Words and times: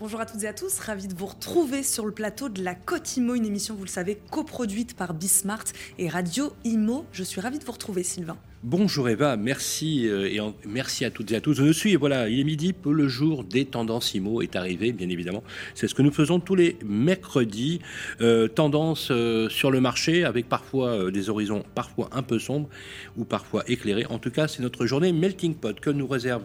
Bonjour 0.00 0.18
à 0.18 0.24
toutes 0.24 0.42
et 0.44 0.48
à 0.48 0.54
tous, 0.54 0.78
ravi 0.78 1.08
de 1.08 1.14
vous 1.14 1.26
retrouver 1.26 1.82
sur 1.82 2.06
le 2.06 2.12
plateau 2.12 2.48
de 2.48 2.64
la 2.64 2.74
Côte 2.74 3.18
Imo, 3.18 3.34
une 3.34 3.44
émission, 3.44 3.74
vous 3.74 3.84
le 3.84 3.90
savez, 3.90 4.18
coproduite 4.30 4.96
par 4.96 5.12
Bismart 5.12 5.64
et 5.98 6.08
Radio 6.08 6.54
Imo. 6.64 7.04
Je 7.12 7.22
suis 7.22 7.38
ravi 7.38 7.58
de 7.58 7.64
vous 7.66 7.72
retrouver, 7.72 8.02
Sylvain. 8.02 8.38
Bonjour 8.62 9.10
Eva, 9.10 9.36
merci 9.36 10.08
euh, 10.08 10.26
et 10.26 10.40
merci 10.66 11.04
à 11.04 11.10
toutes 11.10 11.30
et 11.32 11.36
à 11.36 11.42
tous. 11.42 11.52
Je 11.52 11.70
suis, 11.70 11.96
voilà, 11.96 12.30
il 12.30 12.40
est 12.40 12.44
midi, 12.44 12.74
le 12.86 13.08
jour 13.08 13.44
des 13.44 13.66
tendances 13.66 14.14
IMO 14.14 14.40
est 14.40 14.56
arrivé, 14.56 14.92
bien 14.92 15.10
évidemment. 15.10 15.42
C'est 15.74 15.86
ce 15.86 15.94
que 15.94 16.00
nous 16.00 16.12
faisons 16.12 16.40
tous 16.40 16.54
les 16.54 16.78
mercredis. 16.82 17.80
Euh, 18.22 18.48
tendances 18.48 19.08
euh, 19.10 19.50
sur 19.50 19.70
le 19.70 19.82
marché 19.82 20.24
avec 20.24 20.48
parfois 20.48 21.10
des 21.10 21.28
horizons 21.28 21.62
parfois 21.74 22.08
un 22.12 22.22
peu 22.22 22.38
sombres 22.38 22.70
ou 23.18 23.26
parfois 23.26 23.64
éclairés. 23.66 24.06
En 24.08 24.18
tout 24.18 24.30
cas, 24.30 24.48
c'est 24.48 24.62
notre 24.62 24.86
journée 24.86 25.12
Melting 25.12 25.56
Pot 25.56 25.78
que 25.78 25.90
nous 25.90 26.06
réserve 26.06 26.44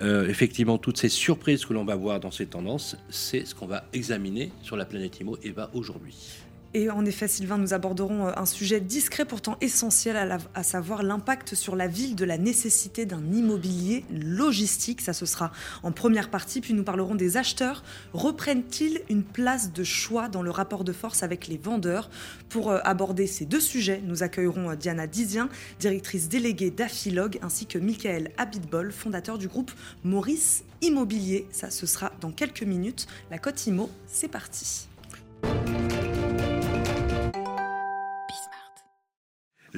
effectivement 0.00 0.78
toutes 0.78 0.98
ces 0.98 1.08
surprises 1.08 1.64
que 1.64 1.72
l'on 1.72 1.84
va 1.84 1.96
voir 1.96 2.20
dans 2.20 2.30
ces 2.30 2.46
tendances. 2.46 2.96
C'est 3.08 3.46
ce 3.46 3.54
qu'on 3.54 3.66
va 3.66 3.84
examiner 3.92 4.52
sur 4.62 4.76
la 4.76 4.84
planète 4.84 5.18
IMO 5.20 5.38
Eva 5.42 5.70
aujourd'hui. 5.74 6.14
Et 6.78 6.90
en 6.90 7.06
effet, 7.06 7.26
Sylvain, 7.26 7.56
nous 7.56 7.72
aborderons 7.72 8.26
euh, 8.26 8.32
un 8.36 8.44
sujet 8.44 8.80
discret 8.80 9.24
pourtant 9.24 9.56
essentiel, 9.62 10.38
à, 10.54 10.62
savoir 10.62 11.02
l'impact 11.02 11.54
sur 11.54 11.74
la 11.74 11.86
ville 11.86 12.14
de 12.14 12.26
la 12.26 12.36
nécessité 12.36 13.06
d'un 13.06 13.32
immobilier 13.32 14.04
logistique. 14.10 15.00
Ça, 15.00 15.14
ce 15.14 15.24
sera 15.24 15.52
en 15.82 15.90
première 15.90 16.28
partie. 16.28 16.60
Puis 16.60 16.74
nous 16.74 16.84
parlerons 16.84 17.14
des 17.14 17.38
acheteurs. 17.38 17.82
Reprennent-ils 18.12 19.00
une 19.08 19.22
place 19.22 19.72
de 19.72 19.84
choix 19.84 20.28
dans 20.28 20.42
le 20.42 20.50
rapport 20.50 20.84
de 20.84 20.92
force 20.92 21.22
avec 21.22 21.46
les 21.46 21.56
vendeurs? 21.56 22.10
Pour 22.50 22.70
euh, 22.70 22.78
aborder 22.84 23.26
ces 23.26 23.46
deux 23.46 23.60
sujets, 23.60 24.02
nous 24.04 24.22
accueillerons 24.22 24.72
euh, 24.72 24.76
Diana 24.76 25.06
Dizien, 25.06 25.48
directrice 25.80 26.28
déléguée 26.28 26.70
d'Aphilog, 26.70 27.38
ainsi 27.40 27.64
que 27.64 27.78
Michael 27.78 28.32
Abitbol, 28.36 28.92
fondateur 28.92 29.38
du 29.38 29.48
groupe 29.48 29.72
Maurice 30.04 30.62
Immobilier. 30.82 31.48
Ça, 31.52 31.70
ce 31.70 31.86
sera 31.86 32.12
dans 32.20 32.32
quelques 32.32 32.64
minutes. 32.64 33.06
La 33.30 33.38
Côte 33.38 33.66
Imo, 33.66 33.88
c'est 34.06 34.28
parti. 34.28 34.88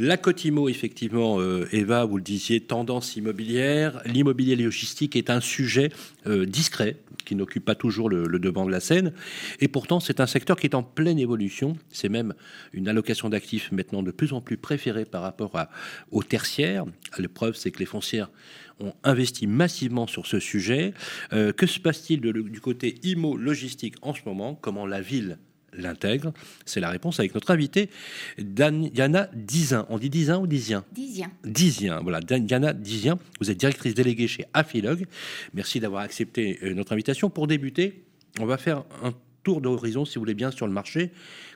La 0.00 0.16
Cotimo, 0.16 0.68
effectivement, 0.68 1.40
euh, 1.40 1.66
Eva, 1.72 2.04
vous 2.04 2.18
le 2.18 2.22
disiez, 2.22 2.60
tendance 2.60 3.16
immobilière. 3.16 4.00
L'immobilier 4.04 4.54
logistique 4.54 5.16
est 5.16 5.28
un 5.28 5.40
sujet 5.40 5.90
euh, 6.28 6.46
discret 6.46 6.98
qui 7.24 7.34
n'occupe 7.34 7.64
pas 7.64 7.74
toujours 7.74 8.08
le, 8.08 8.28
devant 8.38 8.64
de 8.64 8.70
la 8.70 8.78
scène. 8.78 9.12
Et 9.58 9.66
pourtant, 9.66 9.98
c'est 9.98 10.20
un 10.20 10.28
secteur 10.28 10.56
qui 10.56 10.68
est 10.68 10.76
en 10.76 10.84
pleine 10.84 11.18
évolution. 11.18 11.76
C'est 11.90 12.08
même 12.08 12.34
une 12.72 12.86
allocation 12.86 13.28
d'actifs 13.28 13.72
maintenant 13.72 14.04
de 14.04 14.12
plus 14.12 14.32
en 14.32 14.40
plus 14.40 14.56
préférée 14.56 15.04
par 15.04 15.22
rapport 15.22 15.56
à, 15.56 15.68
aux 16.12 16.22
tertiaires. 16.22 16.84
L'épreuve, 17.18 17.56
c'est 17.56 17.72
que 17.72 17.80
les 17.80 17.84
foncières 17.84 18.30
ont 18.78 18.94
investi 19.02 19.48
massivement 19.48 20.06
sur 20.06 20.28
ce 20.28 20.38
sujet. 20.38 20.94
Euh, 21.32 21.50
que 21.52 21.66
se 21.66 21.80
passe-t-il 21.80 22.20
du 22.20 22.60
côté 22.60 23.00
IMO 23.02 23.36
logistique 23.36 23.96
en 24.02 24.14
ce 24.14 24.20
moment? 24.24 24.54
Comment 24.54 24.86
la 24.86 25.00
ville 25.00 25.38
l'intègre 25.72 26.32
C'est 26.64 26.80
la 26.80 26.90
réponse 26.90 27.20
avec 27.20 27.34
notre 27.34 27.50
invité, 27.50 27.90
Diana 28.38 29.28
Dizin. 29.34 29.86
On 29.88 29.98
dit 29.98 30.10
Dizin 30.10 30.38
ou 30.38 30.46
Dizien? 30.46 30.84
Dizien. 30.92 31.30
Dizien, 31.44 32.00
voilà. 32.00 32.20
Diana 32.20 32.72
Dizien, 32.72 33.18
vous 33.40 33.50
êtes 33.50 33.58
directrice 33.58 33.94
déléguée 33.94 34.28
chez 34.28 34.44
Afilog. 34.54 35.06
Merci 35.54 35.80
d'avoir 35.80 36.02
accepté 36.02 36.58
euh, 36.62 36.74
notre 36.74 36.92
invitation. 36.92 37.30
Pour 37.30 37.46
débuter, 37.46 38.04
on 38.40 38.46
va 38.46 38.58
faire 38.58 38.84
un 39.02 39.12
tour 39.42 39.60
d'horizon, 39.60 40.04
si 40.04 40.16
vous 40.16 40.22
voulez 40.22 40.34
bien, 40.34 40.50
sur 40.50 40.66
le 40.66 40.72
marché. 40.72 41.10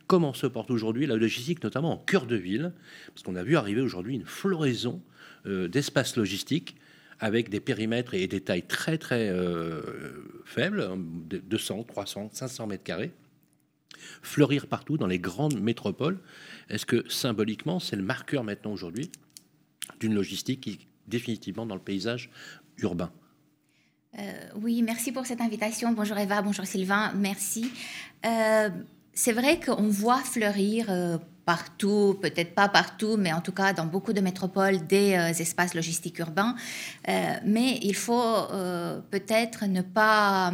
Comment 0.06 0.34
se 0.34 0.46
porte 0.46 0.70
aujourd'hui 0.70 1.06
la 1.06 1.16
logistique, 1.16 1.62
notamment 1.62 1.92
en 1.92 1.98
cœur 1.98 2.26
de 2.26 2.36
ville? 2.36 2.72
Parce 3.08 3.22
qu'on 3.22 3.36
a 3.36 3.42
vu 3.42 3.56
arriver 3.56 3.80
aujourd'hui 3.80 4.14
une 4.14 4.26
floraison 4.26 5.00
euh, 5.46 5.68
d'espaces 5.68 6.16
logistiques 6.16 6.76
avec 7.18 7.50
des 7.50 7.60
périmètres 7.60 8.14
et 8.14 8.26
des 8.26 8.40
tailles 8.40 8.66
très 8.66 8.98
très 8.98 9.28
euh, 9.28 9.80
faibles, 10.44 10.88
200, 11.48 11.84
300, 11.84 12.30
500 12.32 12.66
mètres 12.66 12.82
carrés 12.82 13.12
fleurir 14.22 14.66
partout 14.66 14.96
dans 14.96 15.06
les 15.06 15.18
grandes 15.18 15.60
métropoles. 15.60 16.18
Est-ce 16.68 16.86
que 16.86 17.08
symboliquement, 17.08 17.80
c'est 17.80 17.96
le 17.96 18.02
marqueur 18.02 18.44
maintenant 18.44 18.72
aujourd'hui 18.72 19.10
d'une 20.00 20.14
logistique 20.14 20.62
qui 20.62 20.70
est 20.70 20.78
définitivement 21.06 21.66
dans 21.66 21.74
le 21.74 21.80
paysage 21.80 22.30
urbain? 22.78 23.10
Euh, 24.18 24.32
Oui, 24.60 24.82
merci 24.82 25.12
pour 25.12 25.26
cette 25.26 25.40
invitation. 25.40 25.92
Bonjour 25.92 26.18
Eva, 26.18 26.42
bonjour 26.42 26.66
Sylvain, 26.66 27.12
merci. 27.14 27.70
Euh, 28.26 28.68
c'est 29.14 29.32
vrai 29.32 29.58
qu'on 29.58 29.88
voit 29.88 30.20
fleurir 30.20 30.86
euh, 30.90 31.18
partout, 31.44 32.18
peut-être 32.20 32.54
pas 32.54 32.68
partout, 32.68 33.16
mais 33.18 33.32
en 33.32 33.40
tout 33.40 33.52
cas 33.52 33.72
dans 33.72 33.86
beaucoup 33.86 34.12
de 34.12 34.20
métropoles, 34.20 34.86
des 34.86 35.12
espaces 35.38 35.74
logistiques 35.74 36.18
urbains. 36.18 36.54
mais 37.44 37.78
il 37.82 37.96
faut 37.96 38.46
peut-être 39.10 39.66
ne 39.66 39.82
pas 39.82 40.52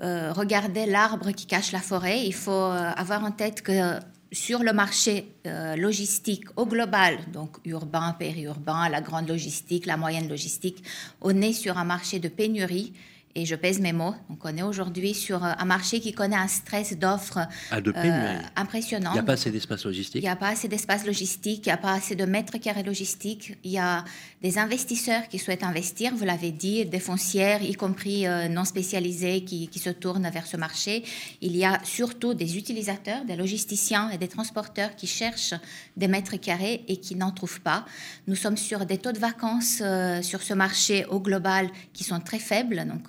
euh, 0.00 0.32
regarder 0.32 0.86
l'arbre 0.86 1.32
qui 1.32 1.46
cache 1.46 1.72
la 1.72 1.80
forêt. 1.80 2.24
Il 2.24 2.34
faut 2.34 2.50
euh, 2.50 2.90
avoir 2.96 3.24
en 3.24 3.30
tête 3.30 3.62
que 3.62 3.98
sur 4.32 4.62
le 4.62 4.72
marché 4.72 5.34
euh, 5.46 5.76
logistique 5.76 6.44
au 6.56 6.64
global, 6.64 7.18
donc 7.32 7.58
urbain, 7.66 8.16
périurbain, 8.18 8.88
la 8.88 9.02
grande 9.02 9.28
logistique, 9.28 9.84
la 9.86 9.98
moyenne 9.98 10.28
logistique, 10.28 10.82
on 11.20 11.40
est 11.42 11.52
sur 11.52 11.76
un 11.76 11.84
marché 11.84 12.18
de 12.18 12.28
pénurie 12.28 12.94
et 13.34 13.46
je 13.46 13.54
pèse 13.54 13.80
mes 13.80 13.92
mots. 13.92 14.14
Donc, 14.28 14.44
on 14.44 14.56
est 14.56 14.62
aujourd'hui 14.62 15.14
sur 15.14 15.44
euh, 15.44 15.52
un 15.58 15.64
marché 15.64 16.00
qui 16.00 16.12
connaît 16.12 16.36
un 16.36 16.48
stress 16.48 16.96
d'offres 16.98 17.38
ah, 17.70 17.78
euh, 17.78 18.38
impressionnant. 18.56 19.10
Il 19.12 19.14
n'y 19.14 19.20
a 19.20 19.22
pas 19.22 19.32
assez 19.32 19.50
d'espace 19.50 19.84
logistique? 19.84 20.22
Il 20.22 20.24
n'y 20.24 20.28
a 20.28 20.36
pas 20.36 20.48
assez 20.48 20.68
d'espace 20.68 21.06
logistique, 21.06 21.66
il 21.66 21.68
n'y 21.68 21.72
a 21.72 21.78
pas 21.78 21.92
assez 21.92 22.14
de 22.14 22.24
mètres 22.24 22.58
carrés 22.58 22.82
logistiques. 22.82 23.56
Il 23.64 23.70
y 23.70 23.78
a 23.78 24.04
des 24.42 24.58
investisseurs 24.58 25.28
qui 25.28 25.38
souhaitent 25.38 25.64
investir, 25.64 26.14
vous 26.14 26.24
l'avez 26.24 26.52
dit, 26.52 26.84
des 26.84 27.00
foncières, 27.00 27.62
y 27.62 27.74
compris 27.74 28.26
euh, 28.26 28.48
non 28.48 28.64
spécialisées, 28.64 29.44
qui, 29.44 29.68
qui, 29.68 29.78
se 29.78 29.90
tournent 29.90 30.28
vers 30.28 30.46
ce 30.46 30.56
marché. 30.56 31.02
Il 31.40 31.56
y 31.56 31.64
a 31.64 31.80
surtout 31.84 32.34
des 32.34 32.58
utilisateurs, 32.58 33.24
des 33.24 33.36
logisticiens 33.36 34.10
et 34.10 34.18
des 34.18 34.28
transporteurs 34.28 34.94
qui 34.94 35.06
cherchent 35.06 35.54
des 35.96 36.08
mètres 36.08 36.36
carrés 36.36 36.84
et 36.88 36.98
qui 36.98 37.16
n'en 37.16 37.30
trouvent 37.30 37.60
pas. 37.60 37.86
Nous 38.26 38.36
sommes 38.36 38.56
sur 38.56 38.84
des 38.84 38.98
taux 38.98 39.12
de 39.12 39.18
vacances 39.18 39.82
sur 40.22 40.42
ce 40.42 40.54
marché 40.54 41.04
au 41.06 41.20
global 41.20 41.70
qui 41.92 42.04
sont 42.04 42.20
très 42.20 42.38
faibles. 42.38 42.84
Donc, 42.86 43.08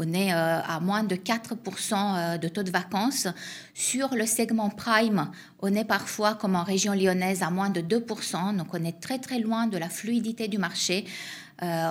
on 0.00 0.14
est 0.14 0.32
euh, 0.32 0.60
à 0.62 0.80
moins 0.80 1.04
de 1.04 1.14
4% 1.14 1.94
euh, 1.94 2.38
de 2.38 2.48
taux 2.48 2.62
de 2.62 2.70
vacances. 2.70 3.28
Sur 3.74 4.14
le 4.14 4.24
segment 4.24 4.70
prime, 4.70 5.30
on 5.60 5.74
est 5.74 5.84
parfois, 5.84 6.34
comme 6.34 6.56
en 6.56 6.64
région 6.64 6.94
lyonnaise, 6.94 7.42
à 7.42 7.50
moins 7.50 7.68
de 7.68 7.82
2%. 7.82 8.56
Donc 8.56 8.68
on 8.72 8.82
est 8.82 8.98
très 8.98 9.18
très 9.18 9.38
loin 9.38 9.66
de 9.66 9.76
la 9.76 9.90
fluidité 9.90 10.48
du 10.48 10.56
marché. 10.56 11.04
Euh, 11.62 11.90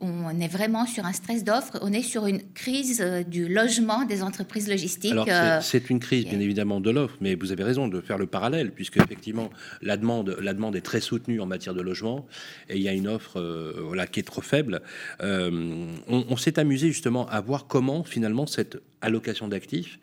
on, 0.00 0.40
est 0.40 0.48
vraiment 0.48 0.86
sur 0.86 1.06
un 1.06 1.12
stress 1.12 1.42
d'offres, 1.42 1.78
on 1.80 1.92
est 1.92 2.02
sur 2.02 2.26
une 2.26 2.42
crise 2.52 3.00
euh, 3.00 3.22
du 3.22 3.48
logement 3.48 4.04
des 4.04 4.22
entreprises 4.22 4.68
logistiques. 4.68 5.12
Alors 5.12 5.26
euh, 5.28 5.58
c'est 5.62 5.88
une 5.88 5.98
crise 5.98 6.26
bien 6.26 6.38
évidemment 6.38 6.80
de 6.80 6.90
l'offre, 6.90 7.16
mais 7.20 7.34
vous 7.34 7.50
avez 7.50 7.64
raison 7.64 7.88
de 7.88 8.00
faire 8.00 8.18
le 8.18 8.26
parallèle, 8.26 8.70
puisque 8.70 8.98
effectivement 8.98 9.50
la 9.80 9.96
demande, 9.96 10.36
la 10.40 10.52
demande 10.52 10.76
est 10.76 10.82
très 10.82 11.00
soutenue 11.00 11.40
en 11.40 11.46
matière 11.46 11.74
de 11.74 11.80
logement, 11.80 12.26
et 12.68 12.76
il 12.76 12.82
y 12.82 12.88
a 12.88 12.92
une 12.92 13.08
offre 13.08 13.40
voilà, 13.82 14.06
qui 14.06 14.20
est 14.20 14.24
trop 14.24 14.42
faible. 14.42 14.82
on, 15.20 16.36
s'est 16.36 16.58
amusé 16.58 16.86
justement 16.98 17.28
à 17.28 17.40
voir 17.40 17.68
comment 17.68 18.02
finalement 18.02 18.48
cette 18.48 18.82
allocation 19.02 19.46
d'actifs 19.46 20.00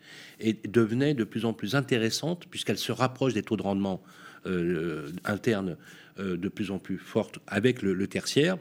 devenait 0.66 1.12
de 1.12 1.24
plus 1.24 1.44
en 1.44 1.52
plus 1.52 1.74
intéressante, 1.74 2.46
puisqu'elle 2.50 2.78
se 2.78 2.90
rapproche 2.90 3.34
des 3.34 3.42
taux 3.42 3.58
de 3.58 3.62
rendement 3.62 4.02
euh, 4.46 5.10
de 6.18 6.48
plus 6.48 6.70
en 6.70 6.78
plus 6.78 6.98
forte 6.98 7.38
avec 7.46 7.82
le, 7.82 8.06
tertiaire. 8.06 8.56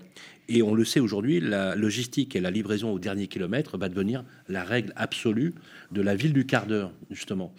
Et 0.47 0.61
on 0.61 0.75
le 0.75 0.85
sait 0.85 0.99
aujourd'hui, 0.99 1.39
la 1.39 1.75
logistique 1.75 2.35
et 2.35 2.39
la 2.39 2.51
livraison 2.51 2.91
au 2.91 2.99
dernier 2.99 3.27
kilomètre 3.27 3.77
va 3.77 3.89
devenir 3.89 4.23
la 4.47 4.63
règle 4.63 4.93
absolue 4.95 5.55
de 5.91 6.01
la 6.01 6.15
ville 6.15 6.33
du 6.33 6.45
quart 6.45 6.67
d'heure, 6.67 6.91
justement. 7.09 7.53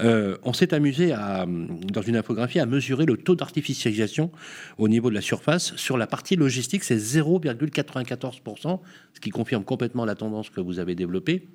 Euh, 0.00 0.36
on 0.42 0.52
s'est 0.52 0.74
amusé, 0.74 1.12
à, 1.12 1.46
dans 1.46 2.02
une 2.02 2.16
infographie, 2.16 2.58
à 2.58 2.66
mesurer 2.66 3.06
le 3.06 3.16
taux 3.16 3.36
d'artificialisation 3.36 4.32
au 4.78 4.88
niveau 4.88 5.08
de 5.08 5.14
la 5.14 5.20
surface. 5.20 5.76
Sur 5.76 5.96
la 5.96 6.08
partie 6.08 6.34
logistique, 6.34 6.82
c'est 6.82 6.96
0,94%, 6.96 8.80
ce 9.14 9.20
qui 9.20 9.30
confirme 9.30 9.62
complètement 9.64 10.04
la 10.04 10.16
tendance 10.16 10.50
que 10.50 10.60
vous 10.60 10.80
avez 10.80 10.96
développée. 10.96 11.46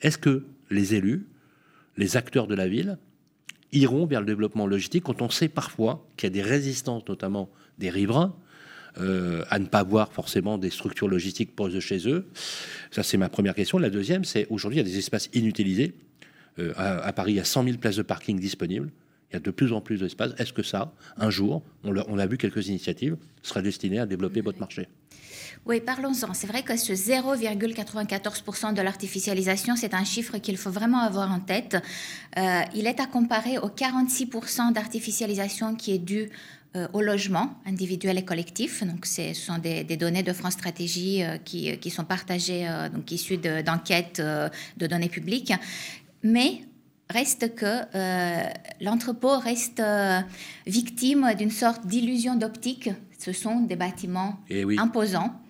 Est-ce 0.00 0.18
que 0.18 0.44
les 0.70 0.94
élus, 0.94 1.26
les 1.96 2.16
acteurs 2.16 2.48
de 2.48 2.54
la 2.54 2.66
ville, 2.66 2.98
iront 3.72 4.06
vers 4.06 4.20
le 4.20 4.26
développement 4.26 4.66
logistique 4.66 5.04
quand 5.04 5.22
on 5.22 5.30
sait 5.30 5.48
parfois 5.48 6.06
qu'il 6.16 6.26
y 6.28 6.32
a 6.32 6.34
des 6.34 6.42
résistances, 6.42 7.02
notamment 7.08 7.48
des 7.78 7.90
riverains, 7.90 8.34
euh, 8.98 9.42
à 9.48 9.58
ne 9.58 9.66
pas 9.66 9.82
voir 9.82 10.12
forcément 10.12 10.58
des 10.58 10.70
structures 10.70 11.08
logistiques 11.08 11.56
de 11.56 11.80
chez 11.80 12.08
eux. 12.08 12.26
Ça, 12.90 13.02
c'est 13.02 13.16
ma 13.16 13.28
première 13.28 13.54
question. 13.54 13.78
La 13.78 13.90
deuxième, 13.90 14.24
c'est 14.24 14.46
aujourd'hui, 14.50 14.80
il 14.80 14.86
y 14.86 14.88
a 14.88 14.90
des 14.90 14.98
espaces 14.98 15.30
inutilisés. 15.32 15.94
Euh, 16.58 16.74
à, 16.76 17.12
Paris, 17.14 17.32
il 17.32 17.36
y 17.36 17.40
a 17.40 17.44
100 17.44 17.64
000 17.64 17.78
places 17.78 17.96
de 17.96 18.02
parking 18.02 18.38
disponibles. 18.38 18.90
Il 19.30 19.34
y 19.34 19.36
a 19.36 19.40
de 19.40 19.50
plus 19.50 19.72
en 19.72 19.80
plus 19.80 20.00
d'espaces. 20.00 20.32
Est-ce 20.36 20.52
que 20.52 20.62
ça, 20.62 20.92
un 21.16 21.30
jour, 21.30 21.62
on 21.84 21.96
a, 21.96 22.04
on 22.08 22.18
a 22.18 22.26
vu 22.26 22.36
quelques 22.36 22.68
initiatives, 22.68 23.16
sera 23.42 23.62
destiné 23.62 23.98
à 23.98 24.04
développer 24.04 24.42
votre 24.42 24.60
marché? 24.60 24.88
Oui, 25.66 25.80
parlons-en. 25.80 26.34
C'est 26.34 26.46
vrai 26.46 26.62
que 26.62 26.76
ce 26.76 26.92
0,94% 26.92 28.74
de 28.74 28.82
l'artificialisation, 28.82 29.76
c'est 29.76 29.94
un 29.94 30.04
chiffre 30.04 30.38
qu'il 30.38 30.56
faut 30.56 30.70
vraiment 30.70 31.00
avoir 31.00 31.30
en 31.30 31.40
tête. 31.40 31.76
Euh, 32.36 32.62
il 32.74 32.86
est 32.86 33.00
à 33.00 33.06
comparer 33.06 33.58
aux 33.58 33.68
46% 33.68 34.72
d'artificialisation 34.72 35.74
qui 35.74 35.92
est 35.92 35.98
dû 35.98 36.30
euh, 36.74 36.88
au 36.92 37.00
logement 37.00 37.54
individuel 37.66 38.18
et 38.18 38.24
collectif. 38.24 38.82
Donc, 38.84 39.06
ce 39.06 39.34
sont 39.34 39.58
des, 39.58 39.84
données 39.84 40.22
de 40.22 40.32
France 40.32 40.54
Stratégie 40.54 41.22
euh, 41.22 41.36
qui, 41.38 41.76
qui, 41.78 41.90
sont 41.90 42.04
partagées, 42.04 42.66
donc 42.92 43.10
issues 43.12 43.38
d'enquêtes 43.38 44.20
de, 44.20 44.86
données 44.86 45.08
publiques. 45.08 45.52
Mais 46.22 46.62
reste 47.10 47.54
que 47.54 47.82
l'entrepôt 48.80 49.38
reste 49.38 49.82
victime 50.66 51.34
d'une 51.36 51.50
sorte 51.50 51.86
d'illusion 51.86 52.36
d'optique. 52.36 52.90
Ce 53.18 53.32
sont 53.32 53.60
des 53.60 53.76
bâtiments 53.76 54.40
eh 54.48 54.64
imposants 54.78 55.41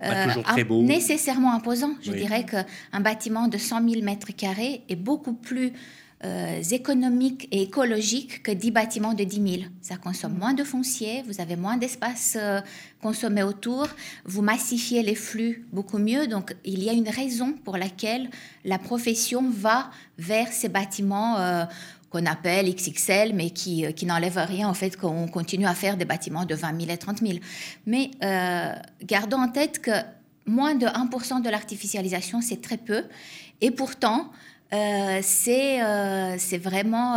pas 0.00 0.26
toujours 0.26 0.42
très 0.42 0.64
beau. 0.64 0.82
Nécessairement 0.82 1.54
imposant. 1.54 1.94
Je 2.02 2.12
dirais 2.12 2.44
qu'un 2.44 3.00
bâtiment 3.00 3.48
de 3.48 3.58
100 3.58 3.88
000 3.88 4.04
mètres 4.04 4.32
carrés 4.34 4.82
est 4.88 4.96
beaucoup 4.96 5.34
plus 5.34 5.72
euh, 6.24 6.62
économique 6.70 7.48
et 7.50 7.62
écologique 7.62 8.44
que 8.44 8.52
10 8.52 8.70
bâtiments 8.70 9.12
de 9.12 9.24
10 9.24 9.54
000. 9.58 9.62
Ça 9.80 9.96
consomme 9.96 10.38
moins 10.38 10.54
de 10.54 10.62
foncier, 10.62 11.24
vous 11.26 11.40
avez 11.40 11.56
moins 11.56 11.76
d'espace 11.76 12.38
euh, 12.40 12.60
consommé 13.02 13.42
autour, 13.42 13.88
vous 14.24 14.40
massifiez 14.40 15.02
les 15.02 15.16
flux 15.16 15.66
beaucoup 15.72 15.98
mieux. 15.98 16.28
Donc 16.28 16.54
il 16.64 16.84
y 16.84 16.88
a 16.88 16.92
une 16.92 17.08
raison 17.08 17.54
pour 17.64 17.76
laquelle 17.76 18.30
la 18.64 18.78
profession 18.78 19.50
va 19.50 19.90
vers 20.16 20.52
ces 20.52 20.68
bâtiments. 20.68 21.38
Euh, 21.40 21.64
qu'on 22.12 22.26
appelle 22.26 22.72
XXL, 22.72 23.34
mais 23.34 23.50
qui, 23.50 23.92
qui 23.94 24.04
n'enlève 24.04 24.36
rien 24.36 24.70
au 24.70 24.74
fait 24.74 24.96
qu'on 24.96 25.26
continue 25.28 25.66
à 25.66 25.74
faire 25.74 25.96
des 25.96 26.04
bâtiments 26.04 26.44
de 26.44 26.54
20 26.54 26.80
000 26.82 26.92
et 26.92 26.98
30 26.98 27.20
000. 27.20 27.38
Mais 27.86 28.10
euh, 28.22 28.74
gardons 29.02 29.38
en 29.38 29.48
tête 29.48 29.80
que 29.80 29.92
moins 30.44 30.74
de 30.74 30.86
1% 30.86 31.40
de 31.42 31.48
l'artificialisation, 31.48 32.42
c'est 32.42 32.60
très 32.60 32.76
peu. 32.76 33.04
Et 33.62 33.70
pourtant, 33.70 34.30
euh, 34.74 35.20
c'est 35.22 35.82
euh, 35.82 36.36
vraiment... 36.62 37.16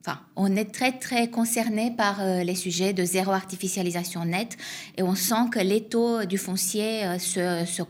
Enfin, 0.00 0.20
on 0.36 0.54
est 0.54 0.72
très 0.72 0.92
très 0.92 1.28
concerné 1.30 1.90
par 1.90 2.24
les 2.24 2.54
sujets 2.54 2.92
de 2.92 3.04
zéro 3.04 3.32
artificialisation 3.32 4.24
nette 4.24 4.56
et 4.96 5.02
on 5.02 5.16
sent 5.16 5.50
que 5.50 5.58
les 5.58 5.82
taux 5.82 6.24
du 6.24 6.38
foncier 6.38 7.18
se 7.18 7.82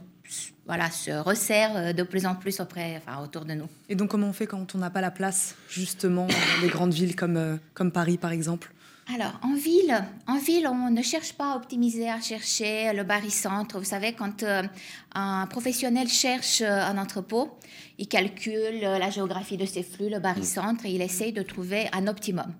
voilà, 0.66 0.90
se 0.90 1.12
resserre 1.12 1.76
euh, 1.76 1.92
de 1.92 2.02
plus 2.02 2.26
en 2.26 2.34
plus 2.34 2.60
auprès, 2.60 2.96
enfin, 2.96 3.22
autour 3.22 3.44
de 3.44 3.54
nous. 3.54 3.68
Et 3.88 3.94
donc, 3.94 4.10
comment 4.10 4.28
on 4.28 4.32
fait 4.32 4.46
quand 4.46 4.74
on 4.74 4.78
n'a 4.78 4.90
pas 4.90 5.00
la 5.00 5.10
place, 5.10 5.54
justement, 5.68 6.26
dans 6.26 6.60
des 6.60 6.68
grandes 6.68 6.92
villes 6.92 7.14
comme, 7.14 7.36
euh, 7.36 7.56
comme 7.72 7.92
Paris, 7.92 8.18
par 8.18 8.32
exemple? 8.32 8.72
Alors, 9.14 9.38
en 9.44 9.54
ville, 9.54 10.04
en 10.26 10.38
ville, 10.38 10.66
on 10.66 10.90
ne 10.90 11.02
cherche 11.02 11.34
pas 11.34 11.52
à 11.52 11.56
optimiser, 11.56 12.10
à 12.10 12.20
chercher 12.20 12.92
le 12.92 13.04
barycentre. 13.04 13.78
Vous 13.78 13.84
savez, 13.84 14.14
quand 14.14 14.42
euh, 14.42 14.64
un 15.14 15.46
professionnel 15.46 16.08
cherche 16.08 16.60
un 16.62 16.98
entrepôt, 16.98 17.56
il 17.98 18.08
calcule 18.08 18.80
la 18.80 19.08
géographie 19.10 19.56
de 19.56 19.64
ses 19.64 19.84
flux, 19.84 20.08
le 20.10 20.18
barycentre, 20.18 20.86
et 20.86 20.90
il 20.90 21.02
essaye 21.02 21.32
de 21.32 21.42
trouver 21.42 21.88
un 21.92 22.08
optimum. 22.08 22.52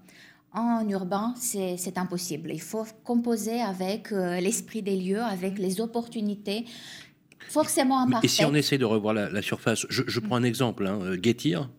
En 0.53 0.88
urbain, 0.88 1.35
c'est 1.37 1.99
impossible. 1.99 2.50
Il 2.53 2.62
faut 2.62 2.87
composer 3.05 3.61
avec 3.61 4.11
l'esprit 4.12 4.82
des 4.82 4.97
lieux, 4.97 5.23
avec 5.23 5.58
les 5.58 5.81
opportunités 5.81 6.64
forcément 7.48 8.00
imparfaite. 8.02 8.25
Et 8.25 8.32
si 8.32 8.44
on 8.44 8.54
essaie 8.54 8.78
de 8.78 8.84
revoir 8.84 9.14
la, 9.14 9.43
surface, 9.43 9.87
je, 9.88 10.20
prends 10.20 10.37
un 10.37 10.43
exemple, 10.43 10.87
hein, 10.87 10.98
euh, 11.02 11.19
Getir. 11.22 11.70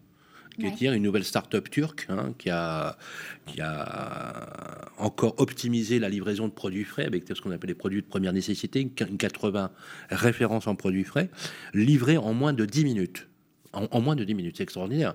Getir, 0.60 0.94
une 0.94 1.04
nouvelle 1.04 1.24
start-up 1.24 1.70
turque 1.70 2.08
hein, 2.10 2.34
qui, 2.40 2.50
a, 2.50 2.98
qui 3.46 3.62
a 3.62 4.90
encore 4.98 5.36
optimisé 5.38 6.00
la 6.00 6.10
livraison 6.10 6.48
de 6.48 6.54
produits 6.54 6.84
frais 6.84 7.06
avec 7.06 7.26
ce 7.28 7.40
qu'on 7.40 7.52
appelle 7.52 7.68
les 7.68 7.76
produits 7.76 8.02
de 8.02 8.08
première 8.08 8.34
nécessité, 8.34 8.82
une 8.82 9.18
80 9.18 9.70
références 10.10 10.66
en 10.66 10.76
produits 10.76 11.04
frais, 11.04 11.30
livrés 11.76 12.18
en 12.18 12.34
moins 12.34 12.54
de 12.54 12.66
10 12.66 12.86
minutes. 12.86 13.28
En, 13.74 14.02
moins 14.02 14.16
de 14.16 14.24
10 14.24 14.34
minutes, 14.34 14.56
c'est 14.58 14.64
extraordinaire. 14.64 15.14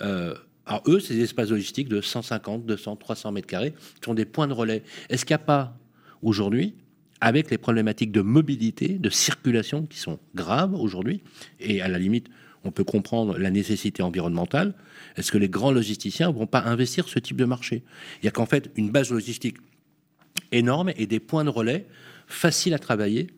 Euh, 0.00 0.34
alors 0.64 0.82
eux, 0.86 1.00
ces 1.00 1.20
espaces 1.20 1.50
logistiques 1.50 1.88
de 1.88 2.00
150, 2.00 2.64
200, 2.64 2.96
300 2.96 3.32
mètres 3.32 3.46
carrés 3.46 3.74
sont 4.02 4.14
des 4.14 4.24
points 4.24 4.46
de 4.46 4.54
relais. 4.54 4.82
Est-ce 5.10 5.26
qu'il 5.26 5.34
n'y 5.34 5.42
a 5.42 5.44
pas 5.44 5.76
aujourd'hui 6.22 6.74
avec 7.20 7.50
les 7.50 7.58
problématiques 7.58 8.12
de 8.12 8.20
mobilité, 8.20 8.98
de 8.98 9.10
circulation 9.10 9.86
qui 9.86 9.98
sont 9.98 10.18
graves 10.34 10.74
aujourd'hui, 10.74 11.22
et 11.60 11.80
à 11.82 11.88
la 11.88 11.98
limite, 11.98 12.28
on 12.64 12.70
peut 12.70 12.84
comprendre 12.84 13.38
la 13.38 13.50
nécessité 13.50 14.02
environnementale. 14.02 14.74
Est-ce 15.16 15.32
que 15.32 15.38
les 15.38 15.48
grands 15.48 15.72
logisticiens 15.72 16.30
vont 16.30 16.46
pas 16.46 16.60
investir 16.60 17.08
ce 17.08 17.18
type 17.18 17.36
de 17.36 17.44
marché? 17.44 17.82
Il 18.22 18.26
y 18.26 18.28
a 18.28 18.30
qu'en 18.30 18.46
fait 18.46 18.70
une 18.76 18.90
base 18.90 19.10
logistique 19.10 19.56
énorme 20.52 20.92
et 20.96 21.06
des 21.06 21.20
points 21.20 21.44
de 21.44 21.50
relais 21.50 21.86
faciles 22.26 22.74
à 22.74 22.78
travailler 22.78 23.28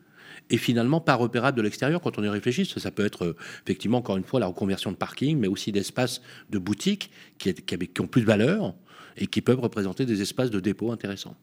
et 0.51 0.57
finalement 0.57 1.01
pas 1.01 1.15
repérables 1.15 1.57
de 1.57 1.63
l'extérieur 1.63 2.01
quand 2.01 2.19
on 2.19 2.25
y 2.25 2.29
réfléchit. 2.29 2.67
Ça, 2.67 2.91
peut 2.91 3.05
être 3.05 3.37
effectivement, 3.65 3.99
encore 3.99 4.17
une 4.17 4.25
fois, 4.25 4.41
la 4.41 4.47
reconversion 4.47 4.91
de 4.91 4.97
parking, 4.97 5.39
mais 5.39 5.49
aussi 5.49 5.71
d'espaces 5.71 6.21
de 6.51 6.59
boutiques 6.59 7.11
qui, 7.39 7.55
qui 7.55 8.01
ont 8.01 8.07
plus 8.07 8.23
de 8.23 8.27
valeur 8.27 8.75
et 9.17 9.27
qui 9.27 9.43
peuvent 9.43 9.61
représenter 9.61 10.07
des 10.07 10.23
espaces 10.23 10.51
de 10.51 10.61
dépôt 10.61 10.91
intéressants. 10.91 11.37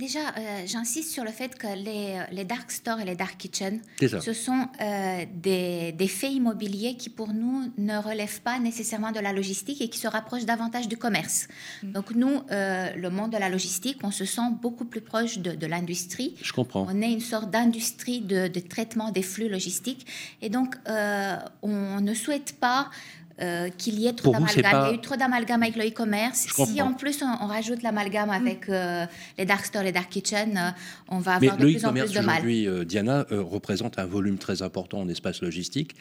Déjà, 0.00 0.20
euh, 0.38 0.62
j'insiste 0.66 1.10
sur 1.10 1.24
le 1.24 1.30
fait 1.30 1.58
que 1.58 1.66
les, 1.66 2.18
les, 2.32 2.44
dark 2.46 2.70
stores 2.70 3.00
et 3.00 3.04
les 3.04 3.16
dark 3.16 3.36
kitchens, 3.36 3.80
ce 4.00 4.32
sont 4.32 4.66
euh, 4.80 5.26
des, 5.34 5.92
des, 5.92 6.08
faits 6.08 6.32
immobiliers 6.32 6.96
qui, 6.96 7.10
pour 7.10 7.34
nous, 7.34 7.70
ne 7.76 7.98
relèvent 7.98 8.40
pas 8.40 8.58
nécessairement 8.58 9.12
de 9.12 9.20
la 9.20 9.34
logistique 9.34 9.82
et 9.82 9.90
qui 9.90 9.98
se 9.98 10.08
rapprochent 10.08 10.46
davantage 10.46 10.88
du 10.88 10.96
commerce. 10.96 11.48
Mm. 11.82 11.92
Donc, 11.92 12.12
nous, 12.12 12.40
euh, 12.50 12.88
le 12.96 13.10
monde 13.10 13.32
de 13.32 13.36
la 13.36 13.50
logistique, 13.50 13.98
on 14.02 14.10
se 14.10 14.24
sent 14.24 14.50
beaucoup 14.62 14.86
plus 14.86 15.02
proche 15.02 15.36
de, 15.36 15.54
de 15.54 15.66
l'industrie. 15.66 16.34
Je 16.40 16.54
comprends. 16.54 16.86
On 16.88 17.02
est 17.02 17.12
une 17.12 17.20
sorte 17.20 17.50
d'industrie 17.50 18.22
de, 18.22 18.48
de, 18.48 18.60
traitement 18.60 19.10
des 19.10 19.22
flux 19.22 19.50
logistiques. 19.50 20.06
Et 20.40 20.48
donc, 20.48 20.76
on 21.62 22.00
ne 22.00 22.14
souhaite 22.14 22.54
pas 22.58 22.88
euh, 23.40 23.70
qu'il 23.70 23.98
y 23.98 24.06
ait 24.06 24.12
trop 24.12 24.32
d'amalgame. 24.32 24.82
Il 24.84 24.90
y 24.90 24.90
a 24.90 24.94
eu 24.94 25.00
trop 25.00 25.16
d'amalgame 25.16 25.62
avec 25.62 25.76
le 25.76 25.86
e-commerce. 25.86 26.46
Si 26.66 26.82
en 26.82 26.92
plus 26.92 27.22
on, 27.22 27.46
rajoute 27.46 27.82
l'amalgame 27.82 28.28
mm. 28.28 28.32
avec 28.32 28.68
euh, 28.68 29.06
les 29.38 29.46
dark 29.46 29.64
stores, 29.64 29.82
les 29.82 29.92
dark 29.92 30.10
kitchens, 30.10 30.56
euh, 30.56 30.70
on 31.08 31.20
va 31.20 31.36
avoir 31.36 31.56
de 31.56 31.64
plus 31.64 31.86
en 31.86 31.92
plus 31.92 32.12
de 32.12 32.20
mal. 32.20 32.36
aujourd'hui, 32.36 32.68
Diana, 32.84 33.24
représente 33.30 33.98
un 33.98 34.04
volume 34.04 34.36
très 34.36 34.60
important 34.60 35.00
en 35.00 35.08
espace 35.08 35.40
logistique, 35.40 35.94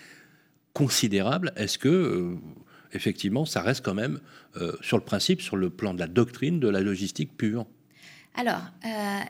considérable. 0.74 1.54
Est-ce 1.56 1.78
que 1.78 2.36
effectivement, 2.92 3.46
ça 3.46 3.62
reste 3.62 3.86
quand 3.86 3.94
même 3.94 4.20
sur 4.82 4.98
le 4.98 5.04
principe, 5.04 5.42
sur 5.42 5.56
le 5.56 5.70
plan 5.70 5.94
de 5.94 6.00
la 6.00 6.08
doctrine 6.08 6.60
de 6.60 6.68
la 6.68 6.82
logistique 6.82 7.38
pure? 7.38 7.66
Alors, 8.36 8.62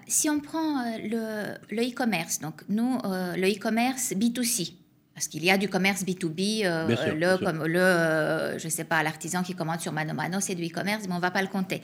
si 0.07 0.29
on 0.29 0.39
prend 0.39 0.83
le 0.97 1.55
e-commerce, 1.71 2.39
donc 2.39 2.63
nous, 2.69 2.97
le 3.03 3.47
e-commerce 3.47 4.13
B2C, 4.13 4.73
parce 5.19 5.27
qu'il 5.27 5.43
y 5.43 5.51
a 5.51 5.57
du 5.57 5.67
commerce 5.67 6.05
B2B, 6.05 6.61
euh, 6.63 6.87
le, 7.13 7.43
comme 7.43 7.65
le, 7.65 7.77
euh, 7.77 8.57
je 8.57 8.69
sais 8.69 8.85
pas, 8.85 9.03
l'artisan 9.03 9.43
qui 9.43 9.53
commande 9.53 9.81
sur 9.81 9.91
Mano 9.91 10.13
Mano, 10.13 10.39
c'est 10.39 10.55
du 10.55 10.65
e-commerce, 10.65 11.09
mais 11.09 11.13
on 11.13 11.19
va 11.19 11.29
pas 11.29 11.41
le 11.41 11.49
compter. 11.49 11.81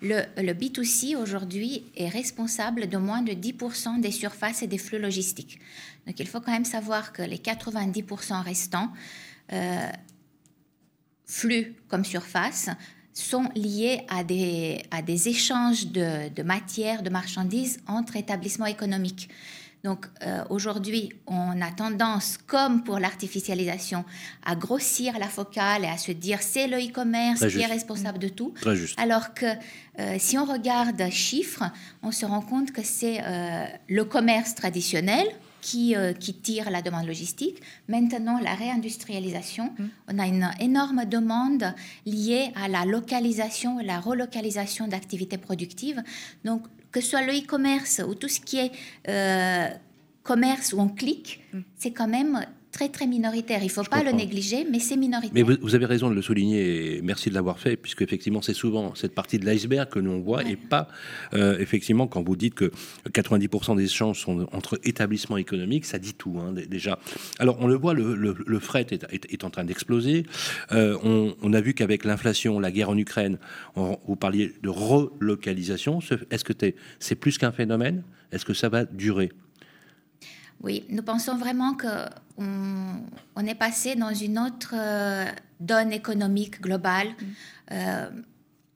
Le, 0.00 0.22
le 0.38 0.54
B2C 0.54 1.14
aujourd'hui 1.14 1.84
est 1.98 2.08
responsable 2.08 2.88
de 2.88 2.96
moins 2.96 3.20
de 3.20 3.32
10% 3.32 4.00
des 4.00 4.10
surfaces 4.10 4.62
et 4.62 4.66
des 4.66 4.78
flux 4.78 4.98
logistiques. 4.98 5.60
Donc 6.06 6.18
il 6.18 6.26
faut 6.26 6.40
quand 6.40 6.50
même 6.50 6.64
savoir 6.64 7.12
que 7.12 7.20
les 7.20 7.36
90% 7.36 8.42
restants, 8.42 8.90
euh, 9.52 9.90
flux 11.26 11.74
comme 11.88 12.06
surface, 12.06 12.70
sont 13.12 13.50
liés 13.54 14.06
à 14.08 14.24
des, 14.24 14.82
à 14.90 15.02
des 15.02 15.28
échanges 15.28 15.88
de, 15.88 16.30
de 16.30 16.42
matières, 16.42 17.02
de 17.02 17.10
marchandises 17.10 17.80
entre 17.86 18.16
établissements 18.16 18.64
économiques. 18.64 19.28
Donc 19.84 20.06
euh, 20.22 20.42
aujourd'hui, 20.50 21.12
on 21.26 21.60
a 21.62 21.70
tendance, 21.70 22.38
comme 22.46 22.82
pour 22.82 22.98
l'artificialisation, 22.98 24.04
à 24.44 24.56
grossir 24.56 25.18
la 25.18 25.28
focale 25.28 25.84
et 25.84 25.88
à 25.88 25.96
se 25.96 26.12
dire 26.12 26.42
c'est 26.42 26.66
le 26.66 26.78
e-commerce 26.78 27.46
qui 27.46 27.60
est 27.60 27.66
responsable 27.66 28.18
de 28.18 28.28
tout. 28.28 28.54
Alors 28.96 29.34
que 29.34 29.46
euh, 29.46 30.16
si 30.18 30.36
on 30.36 30.44
regarde 30.44 31.08
chiffres, 31.10 31.64
on 32.02 32.10
se 32.10 32.26
rend 32.26 32.40
compte 32.40 32.72
que 32.72 32.82
c'est 32.82 33.20
euh, 33.22 33.64
le 33.88 34.04
commerce 34.04 34.54
traditionnel, 34.54 35.26
qui, 35.60 35.94
qui, 36.20 36.34
tire 36.34 36.70
la 36.70 36.82
demande 36.82 37.06
logistique. 37.06 37.60
Maintenant, 37.88 38.38
la 38.38 38.54
réindustrialisation, 38.54 39.72
mmh. 39.76 39.84
on 40.06 40.18
a 40.20 40.26
une 40.26 40.48
énorme 40.60 41.04
demande 41.04 41.74
liée 42.06 42.52
à 42.54 42.68
la 42.68 42.84
localisation 42.84 43.78
la 43.80 43.98
relocalisation 43.98 44.86
d'activités 44.86 45.36
productives. 45.36 46.00
Donc, 46.44 46.62
que 46.92 47.00
ce 47.00 47.10
soit 47.10 47.22
le 47.22 47.32
e-commerce 47.32 48.00
ou 48.06 48.14
tout 48.14 48.28
ce 48.28 48.40
qui 48.40 48.58
est 48.58 48.72
euh, 49.08 49.68
commerce 50.22 50.72
où 50.72 50.80
on 50.80 50.88
clique, 50.88 51.42
mm. 51.52 51.60
c'est 51.76 51.92
quand 51.92 52.08
même 52.08 52.46
très 52.72 52.88
très 52.88 53.06
minoritaire. 53.06 53.60
Il 53.62 53.66
ne 53.66 53.70
faut 53.70 53.82
pas 53.84 54.02
le 54.02 54.12
négliger, 54.12 54.66
mais 54.70 54.78
c'est 54.78 54.96
minoritaire. 54.96 55.32
Mais 55.34 55.42
vous, 55.42 55.74
avez 55.74 55.86
raison 55.86 56.10
de 56.10 56.14
le 56.14 56.22
souligner 56.22 56.96
et 56.96 57.02
merci 57.02 57.30
de 57.30 57.34
l'avoir 57.34 57.58
fait, 57.58 57.76
puisque 57.76 58.02
effectivement 58.02 58.42
c'est 58.42 58.54
souvent 58.54 58.94
cette 58.94 59.14
partie 59.14 59.38
de 59.38 59.46
l'iceberg 59.46 59.88
que 59.88 59.98
l'on 59.98 60.20
voit 60.20 60.44
et 60.44 60.56
pas 60.56 60.88
euh, 61.34 61.58
effectivement 61.58 62.06
quand 62.06 62.22
vous 62.22 62.36
dites 62.36 62.54
que 62.54 62.70
90% 63.10 63.76
des 63.76 63.84
échanges 63.84 64.20
sont 64.20 64.46
entre 64.52 64.78
établissements 64.84 65.36
économiques, 65.36 65.84
ça 65.84 65.98
dit 65.98 66.14
tout 66.14 66.38
hein, 66.40 66.54
déjà. 66.68 66.98
Alors 67.38 67.58
on 67.60 67.66
le 67.66 67.74
voit, 67.74 67.94
le, 67.94 68.60
fret 68.60 68.86
est, 68.90 69.44
en 69.44 69.50
train 69.50 69.64
d'exploser. 69.64 70.24
Euh, 70.72 70.96
on, 71.02 71.52
a 71.52 71.60
vu 71.60 71.74
qu'avec 71.74 72.04
l'inflation, 72.04 72.60
la 72.60 72.70
guerre 72.70 72.90
en 72.90 72.96
Ukraine, 72.96 73.38
vous 73.74 74.16
parliez 74.16 74.52
de 74.62 74.68
relocalisation. 74.68 76.00
Est-ce 76.30 76.44
que 76.44 76.52
c'est 76.98 77.14
plus 77.14 77.38
qu'un 77.38 77.52
phénomène? 77.52 78.02
Est-ce 78.32 78.44
que 78.44 78.54
ça 78.54 78.68
va 78.68 78.84
durer? 78.84 79.30
Oui, 80.62 80.84
nous 80.88 81.02
pensons 81.02 81.36
vraiment 81.36 81.74
que 81.74 81.86
on, 82.38 83.46
est 83.46 83.54
passé 83.54 83.94
dans 83.94 84.14
une 84.14 84.38
autre 84.38 84.74
euh, 84.74 85.24
donne 85.60 85.92
économique 85.92 86.60
globale. 86.60 87.08
Mm. 87.08 87.24
Euh, 87.72 88.10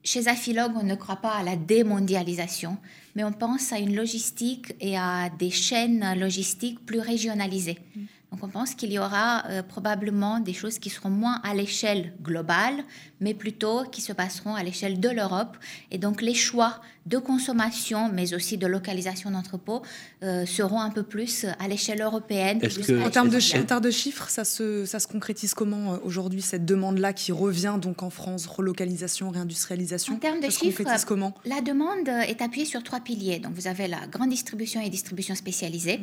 chez 0.05 0.27
Afilog, 0.27 0.73
on 0.77 0.83
ne 0.83 0.97
croit 0.97 1.17
pas 1.17 1.35
à 1.35 1.43
la 1.43 1.55
démondialisation, 1.55 2.77
mais 3.15 3.23
on 3.23 3.33
pense 3.33 3.73
à 3.73 3.79
une 3.79 3.95
logistique 3.95 4.75
et 4.81 4.97
à 4.97 5.31
des 5.39 5.51
chaînes 5.51 6.19
logistiques 6.19 6.85
plus 6.85 7.01
régionalisées. 7.01 7.79
Mm. 7.95 8.01
Donc 8.33 8.45
on 8.45 8.49
pense 8.49 8.75
qu'il 8.75 8.93
y 8.93 8.99
aura 8.99 9.45
euh, 9.49 9.63
probablement 9.63 10.41
des 10.41 10.55
choses 10.55 10.79
qui 10.79 10.89
seront 10.89 11.11
moins 11.11 11.41
à 11.45 11.55
l'échelle 11.55 12.15
globale, 12.23 12.83
mais 13.23 13.35
plutôt 13.35 13.85
qui 13.85 14.01
se 14.01 14.13
passeront 14.13 14.55
à 14.55 14.63
l'échelle 14.63 15.01
de 15.01 15.09
l'Europe. 15.09 15.57
Et 15.91 15.99
donc 15.99 16.21
les 16.21 16.35
choix 16.35 16.81
de 17.07 17.19
consommation, 17.19 18.11
mais 18.13 18.35
aussi 18.35 18.59
de 18.59 18.67
localisation 18.67 19.31
d'entrepôts, 19.31 19.83
euh, 20.23 20.47
seront 20.47 20.81
un 20.81 20.91
peu 20.91 21.03
plus 21.03 21.47
à 21.59 21.67
l'échelle 21.67 22.01
européenne. 22.01 22.61
en, 23.05 23.11
termes 23.11 23.29
de, 23.29 23.81
de 23.81 23.91
chiffres, 23.91 24.29
ça 24.29 24.45
se, 24.45 24.85
ça 24.85 25.01
se 25.01 25.09
concrétise 25.09 25.55
comment 25.55 25.95
euh, 25.95 25.97
aujourd'hui, 26.05 26.43
cette 26.43 26.65
demande-là 26.65 27.13
qui 27.13 27.33
revient 27.33 27.79
donc 27.81 28.03
en 28.03 28.11
France, 28.11 28.47
relocalisation, 28.47 29.31
réindustrialisation 29.31 30.15
En 30.15 30.19
termes 30.19 30.41
de 30.41 30.51
chiffres, 30.51 30.83
comment? 31.07 31.35
la 31.45 31.61
demande 31.61 32.09
est 32.09 32.43
appuyée 32.43 32.67
sur 32.67 32.83
trois 32.83 33.01
piliers. 33.01 33.39
Donc 33.39 33.55
vous 33.55 33.67
avez 33.67 33.89
la 33.89 34.07
grande 34.07 34.31
distribution 34.31 34.81
et 34.81 34.91
distribution 34.91 35.35
spécialisée. 35.35 36.01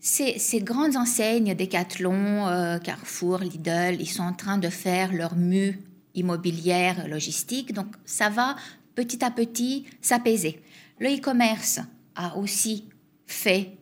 Ces, 0.00 0.38
ces, 0.38 0.60
grandes 0.60 0.96
enseignes, 0.96 1.54
Decathlon, 1.54 2.46
euh, 2.48 2.78
Carrefour, 2.78 3.38
Lidl, 3.38 3.96
ils 3.98 4.08
sont 4.08 4.22
en 4.22 4.34
train 4.34 4.58
de 4.58 4.68
faire 4.68 5.12
leur 5.12 5.36
mue 5.36 5.80
immobilière, 6.16 7.06
logistique. 7.08 7.72
Donc, 7.72 7.88
ça 8.04 8.28
va 8.28 8.56
petit 8.94 9.24
à 9.24 9.30
petit 9.30 9.84
s'apaiser. 10.00 10.60
Le 10.98 11.08
e-commerce 11.16 11.80
a 12.14 12.36
aussi 12.36 12.88
fait 13.26 13.72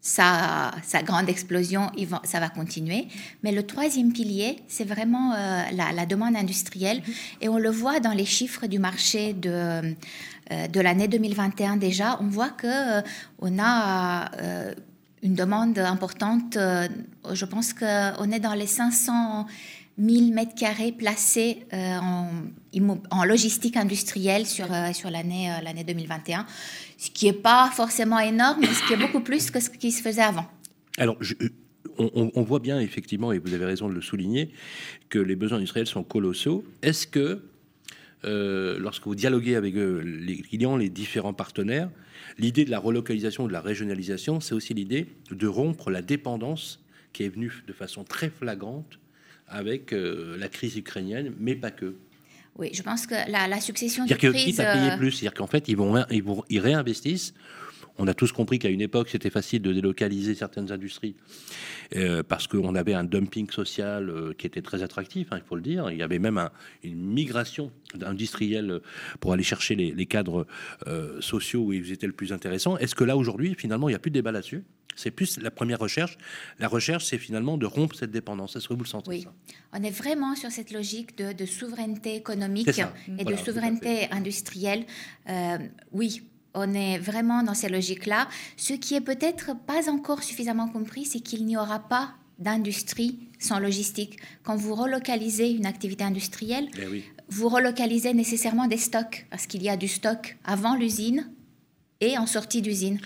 sa, 0.00 0.72
grande 1.04 1.28
explosion, 1.28 1.90
ça 2.24 2.40
va 2.40 2.48
continuer. 2.48 3.08
Mais 3.42 3.52
le 3.52 3.66
troisième 3.66 4.12
pilier, 4.12 4.56
c'est 4.66 4.84
vraiment 4.84 5.34
euh, 5.34 5.62
la, 5.72 6.06
demande 6.06 6.36
industrielle. 6.36 7.02
Et 7.40 7.48
on 7.48 7.58
le 7.58 7.70
voit 7.70 8.00
dans 8.00 8.12
les 8.12 8.24
chiffres 8.24 8.66
du 8.66 8.78
marché 8.78 9.34
de, 9.34 9.50
euh, 9.50 10.68
de 10.68 10.80
l'année 10.80 11.08
2021 11.08 11.76
déjà. 11.76 12.16
On 12.20 12.28
voit 12.28 12.50
que 12.50 13.02
on 13.40 13.58
a 13.58 14.30
une 15.22 15.34
demande 15.34 15.78
importante. 15.78 16.56
Euh, 16.56 16.88
je 17.32 17.44
pense 17.44 17.72
qu'on 17.72 18.30
est 18.30 18.40
dans 18.40 18.54
les 18.54 18.66
500 18.66 19.46
000 19.98 20.32
mètres 20.32 20.54
carrés 20.54 20.92
placés 20.92 21.66
euh, 21.72 21.98
en, 23.10 23.24
logistique 23.24 23.76
industrielle 23.76 24.46
sur, 24.46 24.72
euh, 24.72 24.92
sur 24.92 25.10
l'année, 25.10 25.50
l'année 25.62 25.84
2021, 25.84 26.46
ce 26.96 27.10
qui 27.10 27.26
n'est 27.26 27.32
pas 27.32 27.70
forcément 27.74 28.18
énorme, 28.18 28.60
mais 28.60 28.68
ce 28.68 28.86
qui 28.86 28.94
est 28.94 28.96
beaucoup 28.96 29.20
plus 29.20 29.50
que 29.50 29.60
ce 29.60 29.70
qui 29.70 29.92
se 29.92 30.02
faisait 30.02 30.22
avant. 30.22 30.46
Alors, 30.98 31.18
on, 31.98 32.42
voit 32.42 32.60
bien 32.60 32.80
effectivement, 32.80 33.32
et 33.32 33.38
vous 33.38 33.52
avez 33.54 33.64
raison 33.64 33.88
de 33.88 33.94
le 33.94 34.00
souligner, 34.00 34.50
que 35.08 35.18
les 35.18 35.36
besoins 35.36 35.58
industriels 35.58 35.86
sont 35.86 36.02
colossaux. 36.02 36.64
Est-ce 36.82 37.06
que, 37.06 37.42
lorsque 38.22 39.04
vous 39.06 39.14
dialoguez 39.14 39.56
avec 39.56 39.74
les 39.74 40.38
clients, 40.38 40.76
les 40.76 40.88
différents 40.88 41.34
partenaires, 41.34 41.90
L'idée 42.38 42.64
de 42.64 42.70
la 42.70 42.78
relocalisation, 42.78 43.46
de 43.46 43.52
la 43.52 43.60
régionalisation, 43.60 44.40
c'est 44.40 44.54
aussi 44.54 44.74
l'idée 44.74 45.06
de 45.30 45.46
rompre 45.46 45.90
la 45.90 46.02
dépendance 46.02 46.82
qui 47.12 47.24
est 47.24 47.28
venue 47.28 47.52
de 47.66 47.72
façon 47.72 48.04
très 48.04 48.30
flagrante 48.30 48.98
avec 49.50 49.92
euh, 49.92 50.36
la 50.38 50.48
crise 50.48 50.76
ukrainienne, 50.76 51.32
mais 51.38 51.54
pas 51.54 51.70
que. 51.70 51.94
Oui, 52.56 52.70
je 52.72 52.82
pense 52.82 53.06
que 53.06 53.14
la, 53.30 53.60
succession 53.60 54.04
de 54.04 54.14
crises... 54.14 54.44
Quitte 54.44 54.60
à 54.60 54.74
payer 54.74 54.90
euh, 54.90 54.96
plus, 54.96 55.12
c'est-à-dire 55.12 55.34
qu'en 55.34 55.46
fait, 55.46 55.68
ils, 55.68 55.76
vont, 55.76 56.04
ils, 56.10 56.22
vont, 56.22 56.44
ils 56.48 56.60
réinvestissent 56.60 57.34
on 58.00 58.06
a 58.06 58.14
tous 58.14 58.32
compris 58.32 58.58
qu'à 58.58 58.70
une 58.70 58.80
époque, 58.80 59.10
c'était 59.10 59.28
facile 59.28 59.60
de 59.60 59.74
délocaliser 59.74 60.34
certaines 60.34 60.72
industries 60.72 61.16
euh, 61.96 62.22
parce 62.22 62.46
qu'on 62.46 62.74
avait 62.74 62.94
un 62.94 63.04
dumping 63.04 63.50
social 63.50 64.08
euh, 64.08 64.32
qui 64.32 64.46
était 64.46 64.62
très 64.62 64.82
attractif, 64.82 65.28
hein, 65.32 65.36
il 65.36 65.46
faut 65.46 65.54
le 65.54 65.60
dire. 65.60 65.90
Il 65.90 65.98
y 65.98 66.02
avait 66.02 66.18
même 66.18 66.48
une 66.82 66.98
migration 66.98 67.70
industrielle 68.00 68.80
pour 69.20 69.34
aller 69.34 69.42
chercher 69.42 69.74
les, 69.74 70.06
cadres 70.06 70.46
euh, 70.86 71.20
sociaux 71.20 71.60
où 71.60 71.72
ils 71.74 71.92
étaient 71.92 72.06
le 72.06 72.14
plus 72.14 72.32
intéressants. 72.32 72.78
Est-ce 72.78 72.94
que 72.94 73.04
là, 73.04 73.18
aujourd'hui, 73.18 73.54
finalement, 73.54 73.90
il 73.90 73.92
n'y 73.92 73.96
a 73.96 73.98
plus 73.98 74.10
de 74.10 74.14
débat 74.14 74.32
là-dessus? 74.32 74.64
C'est 75.00 75.10
plus 75.10 75.38
la 75.38 75.50
première 75.50 75.78
recherche. 75.78 76.18
La 76.58 76.68
recherche, 76.68 77.06
c'est 77.06 77.18
finalement 77.18 77.56
de 77.56 77.66
rompre 77.66 77.96
cette 77.96 78.10
dépendance. 78.10 78.56
Est-ce 78.56 78.68
que 78.68 78.74
vous 78.74 78.82
le 78.82 78.86
sentez 78.86 79.10
Oui, 79.10 79.26
on 79.72 79.82
est 79.82 79.90
vraiment 79.90 80.34
sur 80.34 80.50
cette 80.50 80.70
logique 80.70 81.16
de, 81.16 81.46
souveraineté 81.46 82.16
économique 82.16 82.80
et 83.18 83.24
de 83.24 83.36
souveraineté 83.36 84.10
industrielle. 84.10 84.86
oui, 85.92 86.22
on 86.54 86.74
est 86.74 86.98
vraiment 86.98 87.42
dans 87.42 87.54
ces 87.54 87.68
logiques-là. 87.68 88.28
Ce 88.56 88.74
qui 88.74 88.94
est 88.94 89.00
peut-être 89.00 89.56
pas 89.66 89.88
encore 89.90 90.22
suffisamment 90.22 90.68
compris, 90.68 91.04
c'est 91.04 91.20
qu'il 91.20 91.44
n'y 91.46 91.56
aura 91.56 91.78
pas 91.78 92.14
d'industrie 92.38 93.18
sans 93.38 93.58
logistique. 93.58 94.18
Quand 94.42 94.56
vous 94.56 94.74
relocalisez 94.74 95.50
une 95.50 95.66
activité 95.66 96.04
industrielle, 96.04 96.68
eh 96.78 97.04
vous 97.28 97.48
relocalisez 97.48 98.12
nécessairement 98.14 98.66
des 98.66 98.78
stocks, 98.78 99.26
parce 99.30 99.46
qu'il 99.46 99.62
y 99.62 99.68
a 99.68 99.76
du 99.76 99.86
stock 99.86 100.36
avant 100.44 100.74
l'usine 100.74 101.30
et 102.00 102.18
en 102.18 102.26
sortie 102.26 102.62
d'usine. 102.62 102.98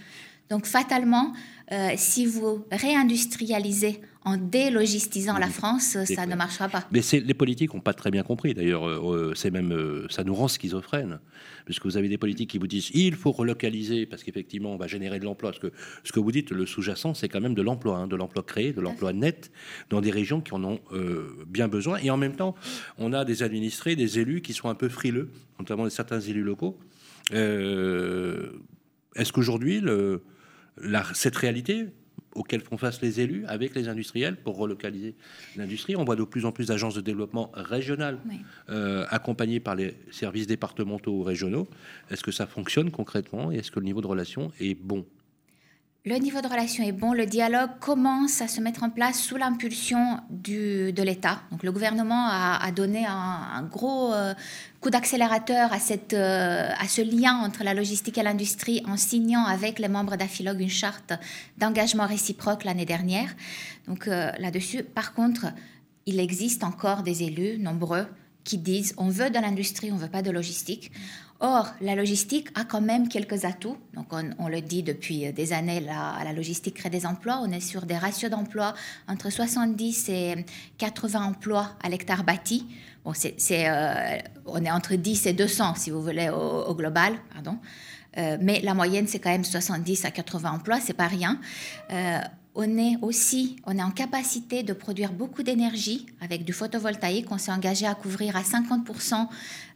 Donc 0.48 0.66
fatalement, 0.66 1.32
euh, 1.72 1.92
si 1.96 2.26
vous 2.26 2.66
réindustrialisez 2.70 4.02
en 4.26 4.36
délogistisant 4.36 5.38
la 5.38 5.48
France, 5.48 5.96
ça 6.04 6.26
ne 6.26 6.34
marchera 6.34 6.68
pas. 6.68 6.86
Mais 6.92 7.00
les 7.12 7.34
politiques 7.34 7.72
n'ont 7.74 7.80
pas 7.80 7.94
très 7.94 8.10
bien 8.10 8.22
compris. 8.22 8.52
D'ailleurs, 8.54 8.86
euh, 8.86 9.34
euh, 9.34 10.06
ça 10.08 10.24
nous 10.24 10.34
rend 10.34 10.48
schizophrènes, 10.48 11.20
puisque 11.64 11.84
vous 11.84 11.96
avez 11.96 12.08
des 12.08 12.18
politiques 12.18 12.50
qui 12.50 12.58
vous 12.58 12.66
disent 12.66 12.90
il 12.94 13.14
faut 13.14 13.32
relocaliser 13.32 14.06
parce 14.06 14.22
qu'effectivement 14.22 14.72
on 14.72 14.76
va 14.76 14.86
générer 14.86 15.18
de 15.18 15.24
l'emploi. 15.24 15.52
Ce 16.04 16.12
que 16.12 16.20
vous 16.20 16.32
dites, 16.32 16.50
le 16.50 16.66
sous-jacent, 16.66 17.14
c'est 17.14 17.28
quand 17.28 17.40
même 17.40 17.54
de 17.54 17.62
l'emploi, 17.62 17.98
hein, 17.98 18.06
de 18.06 18.16
l'emploi 18.16 18.42
créé, 18.42 18.72
de 18.72 18.80
l'emploi 18.80 19.12
net 19.12 19.50
dans 19.90 20.00
des 20.00 20.10
régions 20.10 20.40
qui 20.40 20.54
en 20.54 20.64
ont 20.64 20.80
bien 21.46 21.68
besoin. 21.68 21.98
Et 21.98 22.10
en 22.10 22.16
même 22.16 22.36
temps, 22.36 22.54
on 22.98 23.12
a 23.12 23.24
des 23.24 23.42
administrés, 23.42 23.96
des 23.96 24.18
élus 24.18 24.40
qui 24.42 24.52
sont 24.54 24.68
un 24.68 24.74
peu 24.74 24.88
frileux, 24.88 25.30
notamment 25.58 25.88
certains 25.90 26.20
élus 26.20 26.42
locaux. 26.42 26.78
Est-ce 27.30 28.52
qu'aujourd'hui 29.32 29.80
le 29.80 30.22
cette 31.14 31.36
réalité 31.36 31.88
auquel 32.34 32.60
font 32.60 32.76
face 32.76 33.00
les 33.00 33.20
élus 33.20 33.44
avec 33.46 33.74
les 33.74 33.88
industriels 33.88 34.36
pour 34.36 34.56
relocaliser 34.56 35.14
l'industrie. 35.56 35.96
On 35.96 36.04
voit 36.04 36.16
de 36.16 36.24
plus 36.24 36.44
en 36.44 36.52
plus 36.52 36.66
d'agences 36.66 36.94
de 36.94 37.00
développement 37.00 37.50
régionales 37.54 38.18
euh, 38.70 39.06
accompagnées 39.10 39.60
par 39.60 39.74
les 39.74 39.94
services 40.10 40.46
départementaux 40.46 41.12
ou 41.12 41.22
régionaux. 41.22 41.68
Est-ce 42.10 42.22
que 42.24 42.32
ça 42.32 42.46
fonctionne 42.46 42.90
concrètement 42.90 43.52
et 43.52 43.56
est-ce 43.56 43.70
que 43.70 43.80
le 43.80 43.86
niveau 43.86 44.00
de 44.00 44.06
relation 44.06 44.50
est 44.60 44.74
bon? 44.74 45.06
Le 46.06 46.16
niveau 46.16 46.42
de 46.42 46.48
relation 46.48 46.84
est 46.84 46.92
bon, 46.92 47.14
le 47.14 47.24
dialogue 47.24 47.70
commence 47.80 48.42
à 48.42 48.48
se 48.48 48.60
mettre 48.60 48.82
en 48.82 48.90
place 48.90 49.18
sous 49.18 49.36
l'impulsion 49.36 50.18
de 50.28 51.02
l'État. 51.02 51.40
Donc 51.50 51.62
le 51.62 51.72
gouvernement 51.72 52.28
a, 52.28 52.70
donné 52.72 53.06
un, 53.06 53.62
gros 53.62 54.12
euh, 54.12 54.34
coup 54.82 54.90
d'accélérateur 54.90 55.72
à, 55.72 55.78
euh, 56.12 56.68
à 56.78 56.88
ce 56.88 57.00
lien 57.00 57.38
entre 57.38 57.64
la 57.64 57.72
logistique 57.72 58.18
et 58.18 58.22
l'industrie 58.22 58.82
en 58.86 58.98
signant 58.98 59.46
avec 59.46 59.78
les 59.78 59.88
membres 59.88 60.16
d'Afilog 60.16 60.60
une 60.60 60.68
charte 60.68 61.14
d'engagement 61.56 62.06
réciproque 62.06 62.64
l'année 62.64 62.84
dernière. 62.84 63.34
Donc 63.88 64.06
euh, 64.06 64.30
là-dessus, 64.38 64.82
par 64.82 65.14
contre, 65.14 65.46
il 66.04 66.20
existe 66.20 66.64
encore 66.64 67.02
des 67.02 67.22
élus 67.22 67.58
nombreux 67.58 68.06
qui 68.44 68.58
disent 68.58 68.92
on 68.98 69.08
veut 69.08 69.30
de 69.30 69.38
l'industrie, 69.38 69.90
on 69.90 69.96
veut 69.96 70.08
pas 70.08 70.20
de 70.20 70.30
logistique. 70.30 70.92
Or, 71.40 71.68
la 71.80 71.94
logistique 71.94 72.48
a 72.54 72.64
quand 72.64 72.80
même 72.80 73.08
quelques 73.08 73.44
atouts. 73.44 73.76
Donc, 73.94 74.06
on, 74.38 74.48
le 74.48 74.60
dit 74.60 74.82
depuis 74.82 75.32
des 75.32 75.52
années, 75.52 75.80
la, 75.80 76.32
logistique 76.32 76.76
crée 76.76 76.90
des 76.90 77.06
emplois. 77.06 77.40
On 77.42 77.50
est 77.50 77.60
sur 77.60 77.86
des 77.86 77.96
ratios 77.96 78.30
d'emplois 78.30 78.74
entre 79.08 79.30
70 79.30 80.08
et 80.08 80.46
80 80.78 81.22
emplois 81.22 81.70
à 81.82 81.88
l'hectare 81.88 82.24
bâti. 82.24 82.66
Bon, 83.04 83.12
c'est, 83.14 83.34
euh, 83.68 84.18
on 84.46 84.64
est 84.64 84.70
entre 84.70 84.94
10 84.94 85.26
et 85.26 85.32
200, 85.32 85.74
si 85.74 85.90
vous 85.90 86.02
voulez, 86.02 86.30
au, 86.30 86.74
global. 86.74 87.14
Euh, 88.16 88.38
mais 88.40 88.60
la 88.62 88.74
moyenne, 88.74 89.06
c'est 89.08 89.18
quand 89.18 89.30
même 89.30 89.44
70 89.44 90.04
à 90.04 90.10
80 90.10 90.52
emplois, 90.52 90.80
c'est 90.80 90.94
pas 90.94 91.08
rien. 91.08 91.40
Euh, 91.90 92.20
on 92.54 92.78
est 92.78 92.96
aussi, 93.02 93.56
on 93.66 93.76
est 93.76 93.82
en 93.82 93.90
capacité 93.90 94.62
de 94.62 94.72
produire 94.72 95.12
beaucoup 95.12 95.42
d'énergie 95.42 96.06
avec 96.20 96.44
du 96.44 96.52
photovoltaïque. 96.52 97.26
On 97.30 97.38
s'est 97.38 97.50
engagé 97.50 97.86
à 97.86 97.94
couvrir 97.94 98.36
à 98.36 98.42
50% 98.42 99.26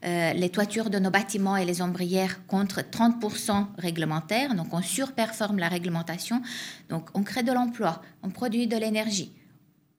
euh, 0.05 0.33
les 0.33 0.49
toitures 0.49 0.89
de 0.89 0.99
nos 0.99 1.11
bâtiments 1.11 1.57
et 1.57 1.65
les 1.65 1.83
ombrières 1.83 2.47
contre 2.47 2.81
30% 2.81 3.67
réglementaires. 3.79 4.55
Donc 4.55 4.73
on 4.73 4.81
surperforme 4.81 5.59
la 5.59 5.69
réglementation. 5.69 6.41
Donc 6.89 7.09
on 7.15 7.25
crée 7.25 7.43
de 7.43 7.53
l'emploi, 7.53 8.01
on 8.23 8.31
produit 8.31 8.69
de 8.69 8.77
l'énergie 8.77 9.33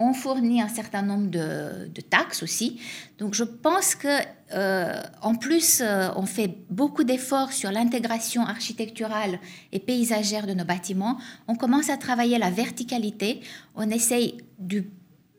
on 0.01 0.13
fournit 0.13 0.61
un 0.61 0.69
certain 0.69 1.01
nombre 1.01 1.29
de, 1.29 2.01
taxes 2.09 2.41
aussi. 2.41 2.79
Donc 3.17 3.33
je 3.33 3.43
pense 3.43 3.95
que 3.95 4.07
euh, 4.53 5.01
en 5.21 5.35
plus, 5.35 5.81
euh, 5.81 6.09
on 6.15 6.25
fait 6.25 6.57
beaucoup 6.69 7.03
d'efforts 7.03 7.51
sur 7.51 7.69
l'intégration 7.71 8.43
architecturale 8.43 9.39
et 9.73 9.79
paysagère 9.79 10.47
de 10.47 10.53
nos 10.53 10.63
bâtiments. 10.63 11.17
On 11.47 11.55
commence 11.55 11.89
à 11.89 11.97
travailler 11.97 12.37
la 12.37 12.49
verticalité. 12.49 13.41
On 13.75 13.89
essaye 13.89 14.37
du 14.57 14.89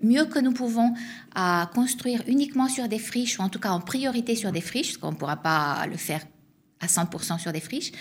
mieux 0.02 0.26
que 0.26 0.38
nous 0.38 0.52
pouvons 0.52 0.93
à 1.35 1.71
construire 1.75 2.23
uniquement 2.26 2.69
sur 2.69 2.87
des 2.87 2.99
friches, 2.99 3.38
ou 3.38 3.43
en 3.43 3.49
tout 3.49 3.59
cas 3.59 3.71
en 3.71 3.81
priorité 3.81 4.37
sur 4.37 4.52
des 4.52 4.61
friches, 4.61 4.88
parce 4.88 4.99
qu'on 4.99 5.12
ne 5.12 5.17
pourra 5.17 5.37
pas 5.37 5.87
le 5.87 5.97
faire 5.97 6.21
à 6.81 6.87
100% 6.87 7.39
sur 7.39 7.53
des 7.53 7.61
friches. 7.61 7.93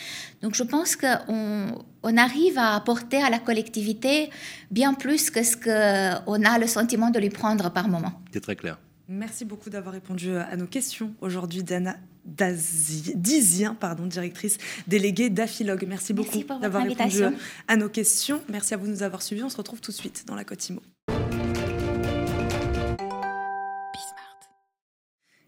Donc 0.41 0.55
je 0.55 0.63
pense 0.63 0.95
qu'on 0.95 1.83
on 2.03 2.17
arrive 2.17 2.57
à 2.57 2.75
apporter 2.75 3.21
à 3.21 3.29
la 3.29 3.39
collectivité 3.39 4.29
bien 4.71 4.93
plus 4.93 5.29
que 5.29 5.43
ce 5.43 5.55
qu'on 5.57 6.43
a 6.45 6.57
le 6.57 6.67
sentiment 6.67 7.09
de 7.09 7.19
lui 7.19 7.29
prendre 7.29 7.71
par 7.71 7.88
moment. 7.88 8.13
C'est 8.31 8.41
très 8.41 8.55
clair. 8.55 8.79
Merci 9.07 9.43
beaucoup 9.43 9.69
d'avoir 9.69 9.93
répondu 9.93 10.36
à 10.36 10.55
nos 10.55 10.67
questions 10.67 11.13
aujourd'hui, 11.19 11.63
Dana 11.63 11.98
Dizien, 12.25 13.74
pardon, 13.74 14.05
directrice 14.05 14.57
déléguée 14.88 15.31
d'Afilog. 15.31 15.83
Merci 15.88 16.13
beaucoup 16.13 16.43
d'avoir 16.62 16.83
répondu 16.83 17.24
à 17.67 17.75
nos 17.75 17.89
questions. 17.89 18.41
Merci 18.50 18.75
à 18.75 18.77
vous 18.77 18.86
de 18.86 18.91
nous 18.91 19.03
avoir 19.03 19.24
suivis. 19.24 19.43
On 19.43 19.50
se 19.50 19.57
retrouve 19.57 19.81
tout 19.81 19.91
de 19.91 19.98
suite 19.98 20.25
dans 20.27 20.36
la 20.36 20.43
Cotimo. 20.43 20.81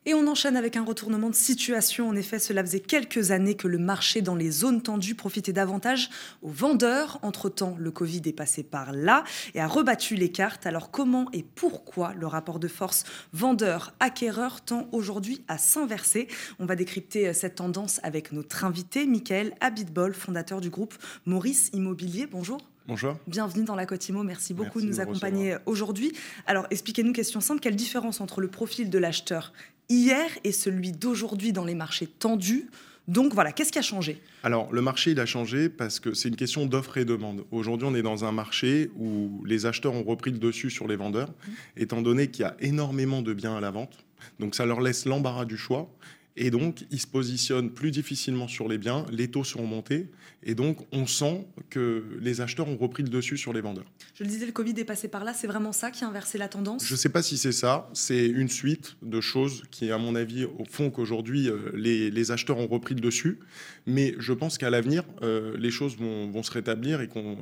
Et 0.07 0.15
on 0.15 0.25
enchaîne 0.25 0.57
avec 0.57 0.77
un 0.77 0.83
retournement 0.83 1.29
de 1.29 1.35
situation. 1.35 2.09
En 2.09 2.15
effet, 2.15 2.39
cela 2.39 2.63
faisait 2.63 2.79
quelques 2.79 3.29
années 3.29 3.53
que 3.53 3.67
le 3.67 3.77
marché 3.77 4.23
dans 4.23 4.33
les 4.33 4.49
zones 4.49 4.81
tendues 4.81 5.13
profitait 5.13 5.53
davantage 5.53 6.09
aux 6.41 6.49
vendeurs. 6.49 7.19
Entre-temps, 7.21 7.75
le 7.77 7.91
Covid 7.91 8.23
est 8.25 8.33
passé 8.33 8.63
par 8.63 8.93
là 8.93 9.23
et 9.53 9.61
a 9.61 9.67
rebattu 9.67 10.15
les 10.15 10.31
cartes. 10.31 10.65
Alors 10.65 10.89
comment 10.89 11.29
et 11.33 11.43
pourquoi 11.43 12.15
le 12.15 12.25
rapport 12.25 12.57
de 12.57 12.67
force 12.67 13.03
vendeur-acquéreur 13.33 14.61
tend 14.61 14.87
aujourd'hui 14.91 15.43
à 15.47 15.59
s'inverser? 15.59 16.27
On 16.57 16.65
va 16.65 16.75
décrypter 16.75 17.31
cette 17.33 17.55
tendance 17.55 17.99
avec 18.01 18.31
notre 18.31 18.65
invité, 18.65 19.05
Michael 19.05 19.53
Abitbol, 19.59 20.15
fondateur 20.15 20.61
du 20.61 20.71
groupe 20.71 20.95
Maurice 21.27 21.69
Immobilier. 21.73 22.25
Bonjour. 22.25 22.59
Bonjour. 22.87 23.17
Bienvenue 23.27 23.63
dans 23.65 23.75
la 23.75 23.85
Cotimo. 23.85 24.23
Merci 24.23 24.55
beaucoup 24.55 24.81
de 24.81 24.87
nous 24.87 24.99
accompagner 24.99 25.57
aujourd'hui. 25.67 26.11
Alors, 26.47 26.65
expliquez-nous, 26.71 27.13
question 27.13 27.39
simple, 27.39 27.59
quelle 27.59 27.75
différence 27.75 28.19
entre 28.19 28.41
le 28.41 28.47
profil 28.47 28.89
de 28.89 28.97
l'acheteur 28.97 29.53
hier 29.91 30.29
et 30.43 30.51
celui 30.51 30.93
d'aujourd'hui 30.93 31.51
dans 31.51 31.65
les 31.65 31.75
marchés 31.75 32.07
tendus. 32.07 32.69
Donc 33.07 33.33
voilà, 33.33 33.51
qu'est-ce 33.51 33.71
qui 33.71 33.79
a 33.79 33.81
changé? 33.81 34.21
Alors 34.43 34.71
le 34.71 34.81
marché, 34.81 35.11
il 35.11 35.19
a 35.19 35.25
changé 35.25 35.67
parce 35.67 35.99
que 35.99 36.13
c'est 36.13 36.29
une 36.29 36.35
question 36.35 36.65
d'offre 36.65 36.97
et 36.97 37.05
demande. 37.05 37.43
Aujourd'hui, 37.51 37.87
on 37.89 37.95
est 37.95 38.01
dans 38.01 38.23
un 38.23 38.31
marché 38.31 38.89
où 38.95 39.43
les 39.45 39.65
acheteurs 39.65 39.93
ont 39.93 40.03
repris 40.03 40.31
le 40.31 40.37
dessus 40.37 40.69
sur 40.69 40.87
les 40.87 40.95
vendeurs, 40.95 41.29
mmh. 41.29 41.51
étant 41.77 42.01
donné 42.01 42.27
qu'il 42.27 42.43
y 42.43 42.45
a 42.45 42.55
énormément 42.61 43.21
de 43.21 43.33
biens 43.33 43.57
à 43.57 43.59
la 43.59 43.71
vente. 43.71 44.05
Donc 44.39 44.55
ça 44.55 44.65
leur 44.65 44.79
laisse 44.81 45.05
l'embarras 45.05 45.45
du 45.45 45.57
choix. 45.57 45.91
Et 46.37 46.49
donc, 46.49 46.85
ils 46.91 47.01
se 47.01 47.07
positionnent 47.07 47.71
plus 47.71 47.91
difficilement 47.91 48.47
sur 48.47 48.69
les 48.69 48.77
biens, 48.77 49.05
les 49.11 49.27
taux 49.29 49.43
sont 49.43 49.67
montés, 49.67 50.09
et 50.43 50.55
donc 50.55 50.77
on 50.91 51.07
sent 51.07 51.45
que 51.69 52.03
les 52.19 52.41
acheteurs 52.41 52.67
ont 52.67 52.77
repris 52.77 53.03
le 53.03 53.09
dessus 53.09 53.37
sur 53.37 53.53
les 53.53 53.61
vendeurs. 53.61 53.85
Je 54.15 54.23
le 54.23 54.29
disais, 54.29 54.45
le 54.45 54.51
Covid 54.51 54.73
est 54.77 54.85
passé 54.85 55.07
par 55.07 55.23
là, 55.23 55.33
c'est 55.33 55.47
vraiment 55.47 55.71
ça 55.71 55.91
qui 55.91 56.03
a 56.03 56.07
inversé 56.07 56.37
la 56.37 56.47
tendance? 56.47 56.85
Je 56.85 56.93
ne 56.93 56.97
sais 56.97 57.09
pas 57.09 57.21
si 57.21 57.37
c'est 57.37 57.51
ça, 57.51 57.89
c'est 57.93 58.25
une 58.25 58.49
suite 58.49 58.95
de 59.01 59.21
choses 59.21 59.63
qui, 59.71 59.91
à 59.91 59.97
mon 59.97 60.15
avis, 60.15 60.45
font 60.69 60.89
qu'aujourd'hui, 60.89 61.49
euh, 61.49 61.71
les, 61.73 62.31
acheteurs 62.31 62.57
ont 62.57 62.67
repris 62.67 62.95
le 62.95 63.01
dessus, 63.01 63.39
mais 63.85 64.15
je 64.19 64.33
pense 64.33 64.57
qu'à 64.57 64.69
l'avenir, 64.69 65.03
euh, 65.21 65.55
les 65.57 65.71
choses 65.71 65.97
vont, 65.97 66.41
se 66.41 66.51
rétablir 66.51 67.01
et 67.01 67.07
qu'on 67.07 67.37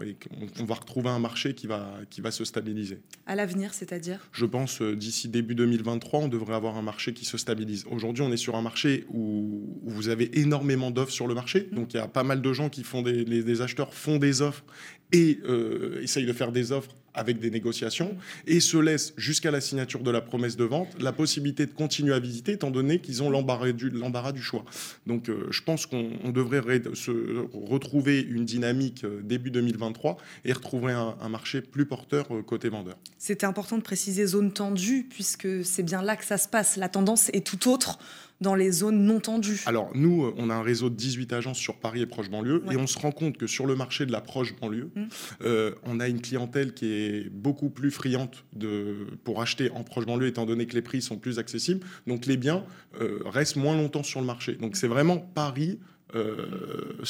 va 0.65 0.75
retrouver 0.75 1.09
un 1.09 1.19
marché 1.19 1.53
qui 1.53 1.67
va, 1.67 1.93
qui 2.09 2.19
va 2.19 2.31
se 2.31 2.43
stabiliser. 2.43 2.99
À 3.25 3.35
l'avenir, 3.35 3.73
c'est-à-dire? 3.73 4.19
Je 4.31 4.45
pense 4.45 4.81
euh, 4.81 4.95
d'ici 4.95 5.29
début 5.29 5.55
2023, 5.55 6.21
on 6.21 6.27
devrait 6.27 6.55
avoir 6.55 6.77
un 6.77 6.81
marché 6.81 7.13
qui 7.13 7.25
se 7.25 7.37
stabilise. 7.37 7.85
Aujourd'hui, 7.89 8.23
on 8.23 8.31
est 8.31 8.37
sur 8.37 8.55
un 8.55 8.61
marché 8.61 9.05
où, 9.09 9.79
vous 9.83 10.09
avez 10.09 10.39
énormément 10.39 10.91
d'offres 10.91 11.11
sur 11.11 11.27
le 11.27 11.33
marché. 11.33 11.67
Mm. 11.71 11.75
Donc 11.75 11.93
il 11.93 11.97
y 11.97 11.99
a 11.99 12.07
pas 12.07 12.23
mal 12.23 12.41
de 12.41 12.53
gens 12.53 12.69
qui 12.69 12.83
font 12.89 13.01
des, 13.01 13.61
acheteurs 13.61 13.93
font 13.93 14.17
des 14.17 14.41
offres 14.41 14.63
et 15.11 15.39
euh, 15.47 16.01
essayent 16.01 16.25
de 16.25 16.33
faire 16.33 16.51
des 16.51 16.71
offres 16.71 16.91
avec 17.13 17.39
des 17.39 17.49
négociations 17.49 18.15
et 18.45 18.59
se 18.59 18.77
laissent 18.77 19.13
jusqu'à 19.17 19.51
la 19.51 19.61
signature 19.61 20.01
de 20.01 20.11
la 20.11 20.21
promesse 20.21 20.55
de 20.55 20.63
vente 20.63 20.89
la 21.01 21.11
possibilité 21.11 21.65
de 21.65 21.71
continuer 21.71 22.13
à 22.13 22.19
visiter 22.19 22.53
étant 22.53 22.69
donné 22.71 22.99
qu'ils 22.99 23.23
ont 23.23 23.29
l'embarras 23.29 23.71
du, 23.71 23.91
du, 23.91 24.41
choix. 24.41 24.63
Donc 25.07 25.29
euh, 25.29 25.47
je 25.49 25.61
pense 25.63 25.85
qu'on 25.85 26.31
devrait 26.31 26.81
se 26.93 27.11
retrouver 27.53 28.21
une 28.21 28.45
dynamique 28.45 29.03
euh, 29.03 29.21
début 29.23 29.51
2023 29.51 30.17
et 30.45 30.53
retrouver 30.53 30.93
un 30.93 31.29
marché 31.29 31.61
plus 31.61 31.85
porteur 31.85 32.27
côté 32.45 32.69
vendeur. 32.69 32.97
C'était 33.17 33.45
important 33.45 33.77
de 33.77 33.83
préciser 33.83 34.25
zone 34.25 34.53
tendue 34.53 35.07
puisque 35.09 35.65
c'est 35.65 35.83
bien 35.83 36.01
là 36.01 36.15
que 36.15 36.25
ça 36.25 36.37
se 36.37 36.47
passe. 36.47 36.77
La 36.77 36.89
tendance 36.89 37.29
est 37.33 37.45
tout 37.45 37.69
autre 37.69 37.99
dans 38.41 38.55
les 38.55 38.71
zones 38.71 39.03
non 39.03 39.19
tendues 39.19 39.61
Alors, 39.65 39.91
nous, 39.93 40.25
euh, 40.25 40.33
on 40.37 40.49
a 40.49 40.55
un 40.55 40.61
réseau 40.61 40.89
de 40.89 40.95
18 40.95 41.33
agences 41.33 41.57
sur 41.57 41.77
Paris 41.77 42.01
et 42.01 42.05
proche 42.05 42.29
banlieue, 42.29 42.63
et 42.71 42.77
on 42.77 42.87
se 42.87 42.97
rend 42.97 43.11
compte 43.11 43.37
que 43.37 43.47
sur 43.47 43.65
le 43.65 43.75
marché 43.75 44.05
de 44.05 44.11
la 44.11 44.21
proche 44.21 44.55
banlieue, 44.55 44.91
mmh. 44.95 45.03
euh, 45.43 45.75
on 45.83 45.99
a 45.99 46.07
une 46.07 46.21
clientèle 46.21 46.73
qui 46.73 46.91
est 46.91 47.29
beaucoup 47.29 47.69
plus 47.69 47.91
friante 47.91 48.45
de, 48.53 49.07
pour 49.23 49.41
acheter 49.41 49.71
en 49.71 49.83
proche 49.83 50.05
banlieue, 50.05 50.27
étant 50.27 50.45
donné 50.45 50.67
que 50.67 50.75
les 50.75 50.81
prix 50.81 51.01
sont 51.01 51.17
plus 51.17 51.39
accessibles. 51.39 51.85
Donc, 52.07 52.25
les 52.25 52.37
biens 52.37 52.63
euh, 53.01 53.19
restent 53.25 53.57
moins 53.57 53.75
longtemps 53.75 54.03
sur 54.03 54.21
le 54.21 54.25
marché. 54.25 54.53
Donc, 54.53 54.77
c'est 54.77 54.87
vraiment 54.87 55.17
Paris, 55.17 55.79
euh, 56.15 57.03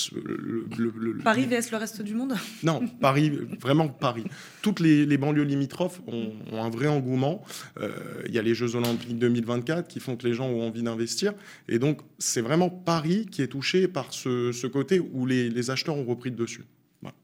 Paris 1.24 1.46
vs 1.46 1.72
le 1.72 1.78
reste 1.78 2.02
du 2.02 2.14
monde 2.14 2.34
Non, 2.64 2.86
Paris, 3.00 3.32
vraiment 3.60 3.88
Paris. 3.88 4.26
Toutes 4.62 4.80
les, 4.82 5.18
banlieues 5.18 5.44
limitrophes 5.44 6.02
ont, 6.08 6.34
un 6.52 6.70
vrai 6.70 6.88
engouement. 6.88 7.44
Euh, 7.80 7.92
il 8.28 8.34
y 8.34 8.40
a 8.40 8.42
les 8.42 8.54
Jeux 8.54 8.76
Olympiques 8.76 9.18
2024 9.18 9.88
qui 9.88 10.00
font 10.00 10.18
que 10.18 10.28
les 10.28 10.34
gens 10.34 10.48
ont 10.48 10.68
envie 10.68 10.84
d'investir. 10.84 11.34
Et 11.70 11.80
donc, 11.80 12.02
c'est 12.18 12.42
vraiment 12.42 12.70
Paris 12.70 13.26
qui 13.32 13.42
est 13.42 13.48
touché 13.48 13.88
par 13.88 14.14
ce, 14.14 14.68
côté 14.68 15.00
où 15.00 15.26
les, 15.26 15.70
acheteurs 15.70 15.96
ont 15.96 16.06
repris 16.06 16.30
le 16.30 16.36
dessus. 16.36 16.66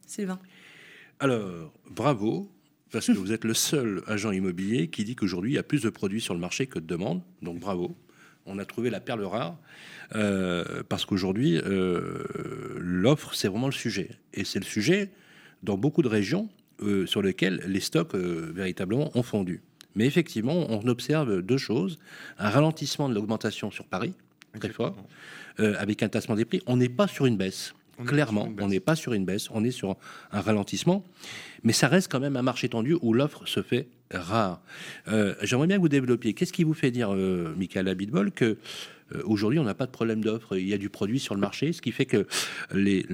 Sylvain 0.08 0.40
Alors, 1.20 1.74
bravo, 1.90 2.52
parce 2.92 3.08
que 3.08 3.14
vous 3.14 3.32
êtes 3.32 3.44
le 3.44 3.54
seul 3.54 4.04
agent 4.08 4.32
immobilier 4.32 4.90
qui 4.90 5.04
dit 5.04 5.16
qu'aujourd'hui, 5.16 5.52
il 5.52 5.56
y 5.56 5.60
a 5.60 5.64
plus 5.64 5.82
de 5.82 5.90
produits 5.90 6.22
sur 6.22 6.34
le 6.34 6.40
marché 6.40 6.68
que 6.68 6.80
de 6.80 6.86
demandes. 6.86 7.22
Donc, 7.42 7.60
bravo. 7.60 7.98
On 8.46 8.60
a 8.60 8.66
trouvé 8.66 8.90
la 8.90 9.00
perle 9.00 9.24
rare. 9.24 9.58
Euh, 10.16 10.84
parce 10.88 11.06
qu'aujourd'hui, 11.06 11.58
euh, 11.58 12.24
l'offre, 12.78 13.34
c'est 13.34 13.48
vraiment 13.48 13.68
le 13.68 13.74
sujet. 13.74 14.10
Et 14.34 14.44
c'est 14.44 14.60
le 14.60 14.66
sujet 14.66 15.10
dans 15.64 15.78
beaucoup 15.78 16.02
de 16.02 16.08
régions 16.08 16.50
euh, 16.82 17.06
sur 17.06 17.22
lesquelles 17.22 17.64
les 17.66 17.80
stocks 17.80 18.14
véritablement 18.14 19.12
ont 19.18 19.24
fondu. 19.24 19.62
Mais 19.96 20.06
effectivement, 20.06 20.68
on 20.70 20.88
observe 20.88 21.42
deux 21.42 21.58
choses. 21.58 21.98
Un 22.38 22.50
ralentissement 22.50 23.10
de 23.10 23.16
l'augmentation 23.16 23.72
sur 23.72 23.86
Paris, 23.86 24.14
très 24.60 24.70
fort, 24.70 24.96
avec 25.58 26.04
un 26.04 26.10
tassement 26.10 26.36
des 26.36 26.44
prix. 26.44 26.62
On 26.68 26.76
n'est 26.76 26.90
pas 26.90 27.08
sur 27.08 27.26
une 27.26 27.38
baisse. 27.38 27.74
Clairement, 28.06 28.50
on 28.60 28.68
n'est 28.68 28.82
pas 28.82 28.98
sur 28.98 29.14
une 29.14 29.24
baisse, 29.24 29.50
on 29.52 29.64
est 29.64 29.72
sur 29.72 29.96
un 30.34 30.42
ralentissement, 30.42 31.06
mais 31.64 31.72
ça 31.72 31.88
reste 31.88 32.12
quand 32.12 32.20
même 32.20 32.36
un 32.36 32.42
marché 32.42 32.68
tendu 32.68 32.98
où 33.02 33.14
l'offre 33.14 33.48
se 33.48 33.62
fait 33.62 33.88
rare. 34.12 34.62
J'aimerais 35.42 35.68
bien 35.68 35.78
que 35.78 35.82
vous 35.82 35.90
développiez. 35.90 36.34
Qu'est-ce 36.34 36.54
qui 36.54 36.64
vous 36.64 36.74
fait 36.74 36.92
dire, 36.92 37.12
Michael 37.12 37.88
Abitbol, 37.88 38.32
que 38.32 38.58
euh, 39.14 39.22
aujourd'hui, 39.26 39.60
on 39.60 39.64
n'a 39.64 39.74
pas 39.74 39.86
de 39.86 39.92
problème 39.92 40.24
d'offre? 40.24 40.58
Il 40.58 40.68
y 40.68 40.74
a 40.74 40.78
du 40.78 40.90
produit 40.90 41.20
sur 41.20 41.36
le 41.36 41.42
marché, 41.42 41.74
ce 41.74 41.82
qui 41.82 41.92
fait 41.92 42.06
que 42.06 42.26
les, 42.74 43.06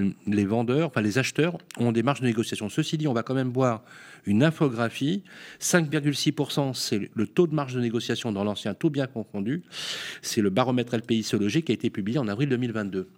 vendeurs, 0.45 0.87
enfin 0.87 1.01
les 1.01 1.17
acheteurs, 1.17 1.57
ont 1.77 1.91
des 1.91 2.03
marges 2.03 2.21
de 2.21 2.25
négociation. 2.25 2.69
Ceci 2.69 2.97
dit, 2.97 3.07
on 3.07 3.13
va 3.13 3.23
quand 3.23 3.33
même 3.33 3.51
voir 3.51 3.83
une 4.25 4.43
infographie. 4.43 5.23
5,6%, 5.59 6.73
c'est 6.73 7.09
le 7.13 7.27
taux 7.27 7.47
de 7.47 7.53
marge 7.53 7.73
de 7.73 7.81
négociation 7.81 8.31
dans 8.31 8.43
l'ancien 8.43 8.73
taux 8.73 8.89
bien 8.89 9.07
confondu. 9.07 9.63
C'est 10.21 10.41
le 10.41 10.49
baromètre 10.49 10.95
LPI 10.95 11.23
Sologé 11.23 11.61
qui 11.61 11.71
a 11.71 11.75
été 11.75 11.89
publié 11.89 12.19
en 12.19 12.27
avril 12.27 12.49
2022. 12.49 13.09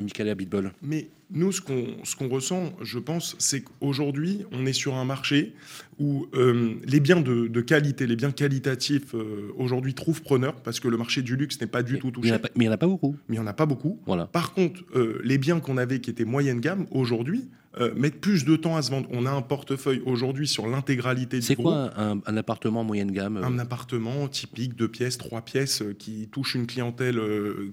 Michael 0.00 0.28
Abitbol. 0.28 0.72
Mais 0.82 1.08
nous, 1.30 1.50
ce 1.50 1.60
qu'on 1.60 2.28
ressent, 2.28 2.72
je 2.82 2.98
pense, 2.98 3.34
c'est 3.38 3.62
qu'aujourd'hui, 3.62 4.44
on 4.52 4.64
est 4.64 4.72
sur 4.72 4.94
un 4.94 5.04
marché 5.04 5.54
où 5.98 6.26
euh, 6.34 6.74
les 6.84 7.00
biens 7.00 7.20
de, 7.20 7.60
qualité, 7.60 8.06
les 8.06 8.16
biens 8.16 8.30
qualitatifs, 8.30 9.14
euh, 9.14 9.52
aujourd'hui, 9.56 9.94
trouvent 9.94 10.22
preneur, 10.22 10.56
parce 10.56 10.78
que 10.78 10.88
le 10.88 10.96
marché 10.96 11.22
du 11.22 11.36
luxe 11.36 11.60
n'est 11.60 11.66
pas 11.66 11.82
du 11.82 11.98
tout 11.98 12.10
touché. 12.10 12.30
mais 12.30 12.50
il 12.56 12.60
n'y 12.62 12.68
en 12.68 12.72
a 12.72 12.76
pas 12.76 12.86
beaucoup. 12.86 13.16
Mais 13.28 13.36
il 13.36 13.40
n'y 13.40 13.44
en 13.44 13.48
a 13.48 13.54
pas 13.54 13.66
beaucoup. 13.66 13.98
Voilà. 14.06 14.26
Par 14.26 14.52
contre, 14.52 14.82
euh, 14.94 15.20
les 15.24 15.38
biens 15.38 15.58
qu'on 15.58 15.78
avait 15.78 16.00
qui 16.00 16.10
étaient 16.10 16.24
moyenne 16.24 16.60
gamme, 16.60 16.86
aujourd'hui, 16.90 17.48
mettent 17.94 18.22
plus 18.22 18.46
de 18.46 18.56
temps 18.56 18.76
à 18.76 18.80
se 18.80 18.90
vendre. 18.90 19.06
On 19.12 19.26
a 19.26 19.30
un 19.30 19.42
portefeuille 19.42 20.00
aujourd'hui 20.06 20.48
sur 20.48 20.66
l'intégralité 20.66 21.40
du 21.40 21.42
C'est 21.42 21.56
quoi 21.56 21.90
un, 21.98 22.36
appartement 22.38 22.84
moyenne 22.84 23.10
gamme 23.10 23.36
Un 23.36 23.58
appartement 23.58 24.28
typique, 24.28 24.76
deux 24.76 24.88
pièces, 24.88 25.18
trois 25.18 25.42
pièces, 25.42 25.82
qui 25.98 26.26
touche 26.28 26.54
une 26.54 26.66
clientèle 26.66 27.20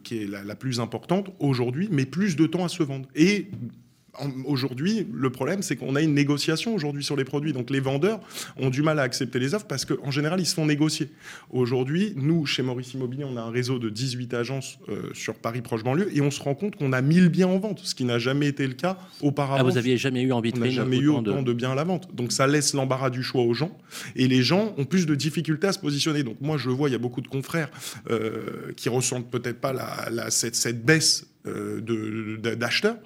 qui 0.04 0.18
est 0.18 0.28
la, 0.28 0.44
la 0.44 0.56
plus 0.58 0.82
importante 0.82 1.30
aujourd'hui, 1.40 1.88
met 1.90 2.06
plus 2.06 2.36
de 2.36 2.46
temps 2.48 2.66
à 2.66 2.68
se 2.68 2.84
vendre. 2.84 3.08
Et 3.16 3.43
Aujourd'hui, 4.46 5.08
le 5.12 5.32
problème, 5.32 5.64
c'est 5.64 5.76
qu'on 5.76 5.96
a 5.96 6.02
une 6.02 6.14
négociation 6.14 6.76
aujourd'hui 6.76 7.04
sur 7.04 7.16
les 7.16 7.24
produits. 7.24 7.52
Donc 7.52 7.72
les 7.72 7.80
vendeurs 7.80 8.20
ont 8.58 8.70
du 8.70 8.84
mal 8.84 9.00
à 9.00 9.02
accepter 9.02 9.40
les 9.40 9.56
offres 9.56 9.66
parce 9.66 9.86
qu'en 9.86 10.12
général, 10.12 10.40
ils 10.40 10.46
se 10.46 10.54
font 10.54 10.68
négocier. 10.68 11.10
Aujourd'hui, 11.50 12.14
nous, 12.16 12.46
chez 12.46 12.62
Maurice 12.62 12.94
Immobilier, 12.94 13.24
on 13.24 13.38
a 13.38 13.42
un 13.42 13.50
réseau 13.50 13.80
de 13.80 13.90
18 13.90 14.36
agences 14.36 14.78
euh, 14.88 15.10
sur 15.14 15.34
Paris 15.34 15.62
proche 15.62 15.84
banlieue 15.84 16.16
et 16.16 16.22
on 16.22 16.30
se 16.30 16.42
rend 16.44 16.54
compte 16.54 16.76
qu'on 16.76 16.94
a 16.94 17.02
1000 17.02 17.30
biens 17.30 17.48
en 17.48 17.58
vente, 17.58 17.80
ce 17.84 17.96
qui 17.96 18.06
n'a 18.06 18.20
jamais 18.20 18.46
été 18.48 18.68
le 18.68 18.76
cas 18.76 19.00
auparavant. 19.22 19.62
Ah, 19.62 19.64
vous 19.64 19.76
n'aviez 19.76 19.98
jamais 19.98 20.22
eu 20.22 20.32
envie 20.32 20.52
de 20.52 20.60
On 20.60 20.62
n'a 20.62 20.70
jamais 20.70 20.98
eu 20.98 21.08
autant 21.08 21.42
de... 21.42 21.54
biens 21.54 21.72
à 21.72 21.76
la 21.76 21.84
vente. 21.84 22.14
Donc 22.14 22.32
ça 22.32 22.46
laisse 22.46 22.76
l'embarras 22.76 23.10
du 23.10 23.24
choix 23.24 23.42
aux 23.42 23.56
gens 23.56 23.76
et 24.16 24.28
les 24.28 24.44
gens 24.44 24.76
ont 24.78 24.86
plus 24.86 25.08
de 25.08 25.16
difficultés 25.16 25.68
à 25.68 25.74
se 25.74 25.80
positionner. 25.80 26.22
Donc 26.22 26.38
moi, 26.40 26.58
je 26.58 26.70
vois, 26.70 26.88
il 26.88 26.92
y 26.92 26.96
a 26.96 27.00
beaucoup 27.00 27.22
de 27.22 27.28
confrères 27.28 27.72
euh, 28.12 28.72
qui 28.78 28.90
ressentent 28.90 29.32
peut-être 29.32 29.60
pas 29.60 29.74
la, 29.74 30.30
cette, 30.30 30.56
cette 30.56 30.86
baisse 30.86 31.26
euh, 31.48 32.38
d'acheteurs. 32.38 32.98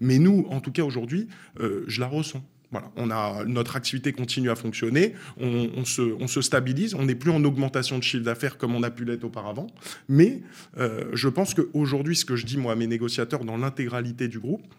Mais 0.00 0.18
nous, 0.18 0.46
en 0.50 0.60
tout 0.60 0.72
cas 0.72 0.82
aujourd'hui, 0.82 1.28
euh, 1.60 1.84
je 1.86 2.00
la 2.00 2.06
ressens. 2.06 2.44
Voilà, 2.70 2.90
on 2.96 3.08
a, 3.10 3.44
notre 3.44 3.76
activité 3.76 4.12
continue 4.12 4.50
à 4.50 4.56
fonctionner, 4.56 5.14
on, 5.38 5.84
se, 5.84 6.40
stabilise, 6.40 6.96
on 6.96 7.04
n'est 7.04 7.14
plus 7.14 7.30
en 7.30 7.44
augmentation 7.44 7.98
de 7.98 8.02
chiffre 8.02 8.24
d'affaires 8.24 8.58
comme 8.58 8.74
on 8.74 8.82
a 8.82 8.90
pu 8.90 9.04
l'être 9.04 9.22
auparavant. 9.22 9.68
Mais 10.08 10.42
euh, 10.78 11.04
je 11.12 11.28
pense 11.28 11.54
qu'aujourd'hui, 11.54 12.16
ce 12.16 12.24
que 12.24 12.34
je 12.34 12.44
dis 12.44 12.56
moi 12.56 12.72
à 12.72 12.74
mes 12.74 12.88
négociateurs 12.88 13.44
dans 13.44 13.56
l'intégralité 13.56 14.26
du 14.26 14.40
groupe, 14.40 14.74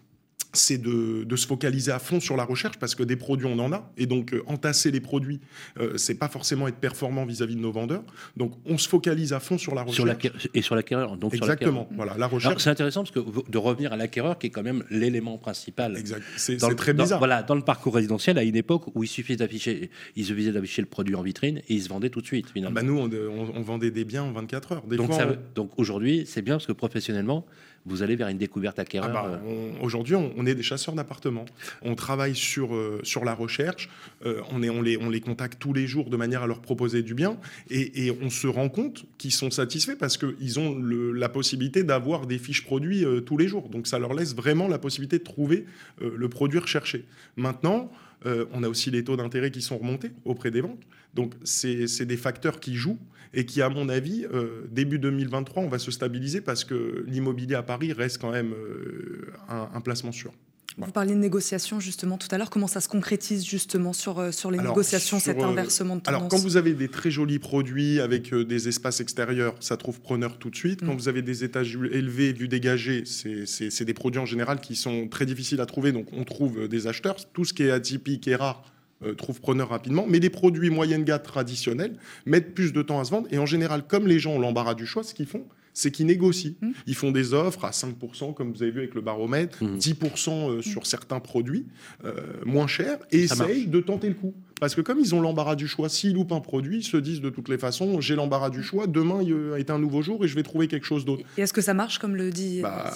c'est 0.56 0.78
de, 0.78 1.36
se 1.36 1.46
focaliser 1.46 1.92
à 1.92 1.98
fond 1.98 2.18
sur 2.18 2.36
la 2.36 2.44
recherche 2.44 2.78
parce 2.78 2.94
que 2.94 3.02
des 3.02 3.16
produits 3.16 3.46
on 3.46 3.58
en 3.58 3.72
a. 3.72 3.90
Et 3.98 4.06
donc 4.06 4.32
euh, 4.32 4.42
entasser 4.46 4.90
les 4.90 5.00
produits 5.00 5.40
euh, 5.78 5.96
c'est 5.96 6.14
pas 6.14 6.28
forcément 6.28 6.66
être 6.66 6.76
performant 6.76 7.26
vis-à-vis 7.26 7.56
de 7.56 7.60
nos 7.60 7.72
vendeurs. 7.72 8.02
Donc 8.36 8.52
on 8.64 8.78
se 8.78 8.88
focalise 8.88 9.32
à 9.32 9.40
fond 9.40 9.58
sur 9.58 9.74
la 9.74 9.82
recherche. 9.82 10.48
et 10.54 10.62
sur 10.62 10.74
l'acquéreur 10.74 11.16
donc 11.16 11.34
exactement 11.34 11.88
voilà 11.94 12.16
la 12.16 12.26
recherche. 12.26 12.62
c'est 12.62 12.70
intéressant 12.70 13.02
parce 13.04 13.10
que 13.10 13.20
de 13.50 13.58
revenir 13.58 13.92
à 13.92 13.96
l'acquéreur 13.96 14.38
qui 14.38 14.46
est 14.46 14.50
quand 14.50 14.62
même 14.62 14.82
l'élément 14.90 15.38
principal. 15.38 15.96
Exact 15.96 16.22
c'est 16.36 16.56
très 16.56 16.94
bizarre. 16.94 17.18
voilà 17.18 17.42
dans 17.42 17.54
le 17.54 17.62
parcours 17.62 17.94
résidentiel 17.94 18.38
à 18.38 18.42
une 18.42 18.56
époque 18.56 18.84
où 18.94 19.04
il 19.04 19.08
suffisait 19.08 19.36
d'afficher 19.36 19.90
le 20.14 20.86
produit 20.86 21.14
en 21.14 21.22
vitrine 21.22 21.58
et 21.58 21.74
il 21.74 21.82
se 21.82 21.88
vendait 21.88 22.10
tout 22.10 22.20
de 22.20 22.26
suite 22.26 22.50
finalement. 22.50 22.74
Bah 22.74 22.82
nous 22.82 22.98
on, 22.98 23.62
vendait 23.62 23.90
des 23.90 24.04
biens 24.04 24.22
en 24.22 24.32
24 24.32 24.72
heures. 24.72 24.82
Donc, 24.86 25.10
donc 25.54 25.70
aujourd'hui 25.76 26.24
c'est 26.26 26.42
bien 26.42 26.54
parce 26.54 26.66
que 26.66 26.72
professionnellement 26.72 27.46
vous 27.86 28.02
allez 28.02 28.16
vers 28.16 28.28
une 28.28 28.38
découverte 28.38 28.78
acquéreur 28.78 29.10
ah 29.10 29.28
bah, 29.28 29.40
euh. 29.46 29.70
Aujourd'hui, 29.80 30.16
on, 30.16 30.44
est 30.44 30.54
des 30.54 30.62
chasseurs 30.62 30.94
d'appartements. 30.94 31.46
On 31.82 31.94
travaille 31.94 32.34
sur, 32.34 32.74
euh, 32.74 33.00
sur 33.04 33.24
la 33.24 33.32
recherche. 33.32 33.88
Euh, 34.24 34.42
on, 34.50 34.62
est, 34.62 34.70
on, 34.70 34.82
les, 34.82 34.96
on 34.98 35.08
les 35.08 35.20
contacte 35.20 35.58
tous 35.60 35.72
les 35.72 35.86
jours 35.86 36.10
de 36.10 36.16
manière 36.16 36.42
à 36.42 36.46
leur 36.46 36.60
proposer 36.60 37.02
du 37.02 37.14
bien. 37.14 37.38
Et, 37.70 38.12
on 38.20 38.30
se 38.30 38.46
rend 38.46 38.68
compte 38.68 39.04
qu'ils 39.18 39.32
sont 39.32 39.50
satisfaits 39.50 39.96
parce 39.98 40.16
qu'ils 40.16 40.58
ont 40.58 40.76
la 40.78 41.28
possibilité 41.28 41.84
d'avoir 41.84 42.26
des 42.26 42.38
fiches 42.38 42.64
produits 42.64 43.04
tous 43.24 43.36
les 43.36 43.46
jours. 43.46 43.68
Donc 43.68 43.86
ça 43.86 43.98
leur 43.98 44.14
laisse 44.14 44.34
vraiment 44.34 44.68
la 44.68 44.78
possibilité 44.78 45.18
de 45.18 45.24
trouver 45.24 45.66
le 46.00 46.28
produit 46.28 46.58
recherché. 46.58 47.04
Maintenant, 47.36 47.90
on 48.24 48.62
a 48.62 48.68
aussi 48.68 48.90
les 48.90 49.04
taux 49.04 49.16
d'intérêt 49.16 49.50
qui 49.50 49.62
sont 49.62 49.78
remontés 49.78 50.10
auprès 50.24 50.50
des 50.50 50.62
banques. 50.62 50.82
Donc 51.16 51.32
c'est 51.42 52.04
des 52.04 52.16
facteurs 52.16 52.60
qui 52.60 52.76
jouent 52.76 52.98
et 53.34 53.44
qui, 53.44 53.60
à 53.62 53.68
mon 53.68 53.88
avis, 53.88 54.24
euh, 54.32 54.66
début 54.70 54.98
2023, 54.98 55.62
on 55.62 55.68
va 55.68 55.78
se 55.78 55.90
stabiliser 55.90 56.40
parce 56.40 56.64
que 56.64 57.04
l'immobilier 57.08 57.54
à 57.54 57.62
Paris 57.62 57.92
reste 57.92 58.18
quand 58.20 58.30
même 58.30 58.52
euh, 58.52 59.32
un, 59.48 59.80
placement 59.80 60.12
sûr. 60.12 60.32
Vous 60.78 60.92
parliez 60.92 61.14
de 61.14 61.20
négociations 61.20 61.80
justement 61.80 62.18
tout 62.18 62.28
à 62.30 62.36
l'heure. 62.36 62.50
Comment 62.50 62.66
ça 62.66 62.82
se 62.82 62.88
concrétise 62.88 63.46
justement 63.46 63.94
sur, 63.94 64.18
euh, 64.18 64.30
sur 64.30 64.50
les 64.50 64.58
négociations, 64.58 65.18
cet 65.18 65.42
inversement 65.42 65.96
de 65.96 66.02
tendance 66.02 66.18
Alors, 66.18 66.28
quand 66.28 66.38
vous 66.38 66.58
avez 66.58 66.74
des 66.74 66.88
très 66.88 67.10
jolis 67.10 67.38
produits 67.38 67.98
avec 68.00 68.34
des 68.34 68.68
espaces 68.68 69.00
extérieurs, 69.00 69.54
ça 69.60 69.78
trouve 69.78 70.00
preneur 70.00 70.38
tout 70.38 70.50
de 70.50 70.56
suite. 70.56 70.80
Quand 70.80 70.92
mm. 70.92 70.98
vous 70.98 71.08
avez 71.08 71.22
des 71.22 71.44
étages 71.44 71.78
élevés, 71.92 72.34
vus 72.34 72.48
dégagés, 72.48 73.04
c'est 73.06 73.84
des 73.84 73.94
produits 73.94 74.20
en 74.20 74.26
général 74.26 74.60
qui 74.60 74.76
sont 74.76 75.08
très 75.08 75.24
difficiles 75.24 75.62
à 75.62 75.66
trouver. 75.66 75.92
Donc, 75.92 76.08
on 76.12 76.24
trouve 76.24 76.68
des 76.68 76.86
acheteurs. 76.86 77.16
Tout 77.32 77.44
ce 77.44 77.54
qui 77.54 77.64
est 77.64 77.70
atypique 77.70 78.28
et 78.28 78.36
rare, 78.36 78.64
euh, 79.04 79.14
trouve 79.14 79.40
preneur 79.40 79.68
rapidement, 79.68 80.06
mais 80.08 80.18
les 80.18 80.30
produits 80.30 80.70
moyenne 80.70 81.04
gamme 81.04 81.22
traditionnels 81.22 81.96
mettent 82.24 82.54
plus 82.54 82.72
de 82.72 82.82
temps 82.82 82.98
à 82.98 83.04
se 83.04 83.10
vendre. 83.10 83.28
Et 83.30 83.38
en 83.38 83.46
général, 83.46 83.86
comme 83.86 84.06
les 84.06 84.18
gens 84.18 84.32
ont 84.32 84.38
l'embarras 84.38 84.74
du 84.74 84.86
choix, 84.86 85.02
ce 85.02 85.12
qu'ils 85.12 85.26
font, 85.26 85.44
c'est 85.74 85.90
qu'ils 85.90 86.06
négocient. 86.06 86.54
Mmh. 86.62 86.70
Ils 86.86 86.94
font 86.94 87.12
des 87.12 87.34
offres 87.34 87.66
à 87.66 87.70
5%, 87.70 88.32
comme 88.32 88.52
vous 88.52 88.62
avez 88.62 88.72
vu 88.72 88.78
avec 88.78 88.94
le 88.94 89.02
baromètre, 89.02 89.62
10% 89.62 89.68
mmh. 89.68 90.50
euh, 90.50 90.62
sur 90.62 90.80
mmh. 90.80 90.84
certains 90.86 91.20
produits 91.20 91.66
euh, 92.04 92.14
moins 92.46 92.66
chers, 92.66 92.98
et 93.12 93.24
essayent 93.24 93.66
de 93.66 93.80
tenter 93.80 94.08
le 94.08 94.14
coup. 94.14 94.34
Parce 94.58 94.74
que 94.74 94.80
comme 94.80 94.98
ils 94.98 95.14
ont 95.14 95.20
l'embarras 95.20 95.54
du 95.54 95.68
choix, 95.68 95.90
s'ils 95.90 96.14
loupent 96.14 96.32
un 96.32 96.40
produit, 96.40 96.78
ils 96.78 96.84
se 96.84 96.96
disent 96.96 97.20
de 97.20 97.28
toutes 97.28 97.50
les 97.50 97.58
façons, 97.58 98.00
j'ai 98.00 98.14
l'embarras 98.14 98.48
du 98.48 98.62
choix, 98.62 98.86
demain 98.86 99.20
est 99.58 99.70
un 99.70 99.78
nouveau 99.78 100.00
jour 100.00 100.24
et 100.24 100.28
je 100.28 100.34
vais 100.34 100.42
trouver 100.42 100.66
quelque 100.66 100.86
chose 100.86 101.04
d'autre. 101.04 101.24
Et 101.36 101.42
est-ce 101.42 101.52
que 101.52 101.60
ça 101.60 101.74
marche 101.74 101.98
comme 101.98 102.16
le 102.16 102.30
dit 102.30 102.62
bah, 102.62 102.90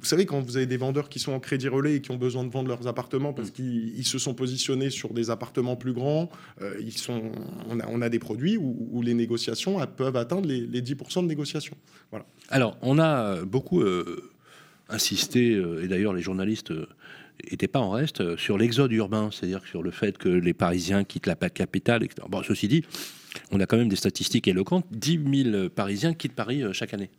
Vous 0.00 0.04
savez, 0.04 0.26
quand 0.26 0.40
vous 0.40 0.56
avez 0.56 0.66
des 0.66 0.76
vendeurs 0.76 1.08
qui 1.08 1.20
sont 1.20 1.32
en 1.32 1.38
crédit 1.38 1.68
relais 1.68 1.96
et 1.96 2.00
qui 2.00 2.10
ont 2.10 2.16
besoin 2.16 2.42
de 2.42 2.50
vendre 2.50 2.68
leurs 2.68 2.88
appartements 2.88 3.32
parce 3.32 3.52
qu'ils 3.52 4.04
se 4.04 4.18
sont 4.18 4.34
positionnés 4.34 4.90
sur 4.90 5.14
des 5.14 5.30
appartements 5.30 5.76
plus 5.76 5.92
grands, 5.92 6.30
euh, 6.62 6.74
ils 6.80 6.98
sont, 6.98 7.30
on, 7.70 7.78
a, 7.78 7.86
on 7.88 8.02
a 8.02 8.08
des 8.08 8.18
produits 8.18 8.56
où, 8.56 9.02
les 9.04 9.14
négociations 9.14 9.78
peuvent 9.96 10.16
atteindre 10.16 10.48
les, 10.48 10.82
10% 10.82 11.22
de 11.22 11.28
négociations. 11.28 11.76
Voilà. 12.10 12.26
Alors, 12.48 12.76
on 12.80 12.98
a 12.98 13.44
beaucoup 13.44 13.82
euh, 13.82 14.33
insisté, 14.88 15.54
euh, 15.54 15.82
et 15.82 15.88
d'ailleurs 15.88 16.12
les 16.12 16.22
journalistes 16.22 16.72
n'était 17.50 17.68
pas 17.68 17.80
en 17.80 17.90
reste 17.90 18.20
euh, 18.20 18.36
sur 18.36 18.58
l'exode 18.58 18.92
urbain, 18.92 19.30
c'est-à-dire 19.32 19.64
sur 19.66 19.82
le 19.82 19.90
fait 19.90 20.18
que 20.18 20.28
les 20.28 20.54
Parisiens 20.54 21.04
quittent 21.04 21.26
la 21.26 21.34
capitale. 21.34 22.04
Etc. 22.04 22.22
Bon, 22.28 22.42
ceci 22.42 22.68
dit, 22.68 22.84
on 23.50 23.60
a 23.60 23.66
quand 23.66 23.76
même 23.76 23.88
des 23.88 23.96
statistiques 23.96 24.48
éloquentes. 24.48 24.86
10 24.90 25.50
000 25.52 25.68
Parisiens 25.68 26.14
quittent 26.14 26.34
Paris 26.34 26.62
euh, 26.62 26.72
chaque 26.72 26.94
année. 26.94 27.10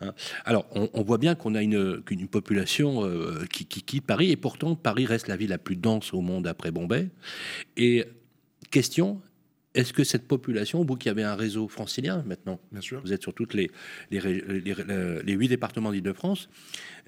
Hein. 0.00 0.12
Alors, 0.44 0.66
on, 0.74 1.02
voit 1.02 1.18
bien 1.18 1.34
qu'on 1.34 1.54
a 1.54 1.62
une, 1.62 2.02
population 2.30 3.04
euh, 3.04 3.44
qui, 3.50 3.66
quitte 3.66 4.04
Paris, 4.04 4.30
et 4.30 4.36
pourtant, 4.36 4.74
Paris 4.74 5.06
reste 5.06 5.28
la 5.28 5.36
ville 5.36 5.50
la 5.50 5.58
plus 5.58 5.76
dense 5.76 6.12
au 6.12 6.20
monde 6.20 6.46
après 6.46 6.70
Bombay. 6.70 7.08
Et 7.76 8.04
question, 8.70 9.20
est-ce 9.74 9.92
que 9.92 10.04
cette 10.04 10.28
population, 10.28 10.84
vous 10.84 10.96
qui 10.96 11.08
avez 11.08 11.22
un 11.22 11.34
réseau 11.34 11.68
francilien 11.68 12.22
maintenant, 12.26 12.60
Bien 12.72 12.80
sûr. 12.80 13.00
vous 13.04 13.12
êtes 13.12 13.22
sur 13.22 13.32
toutes 13.32 13.54
les, 13.54 13.70
les, 14.10 14.20
les, 14.20 15.32
huit 15.32 15.48
départements 15.48 15.92
d'Île-de-France, 15.92 16.48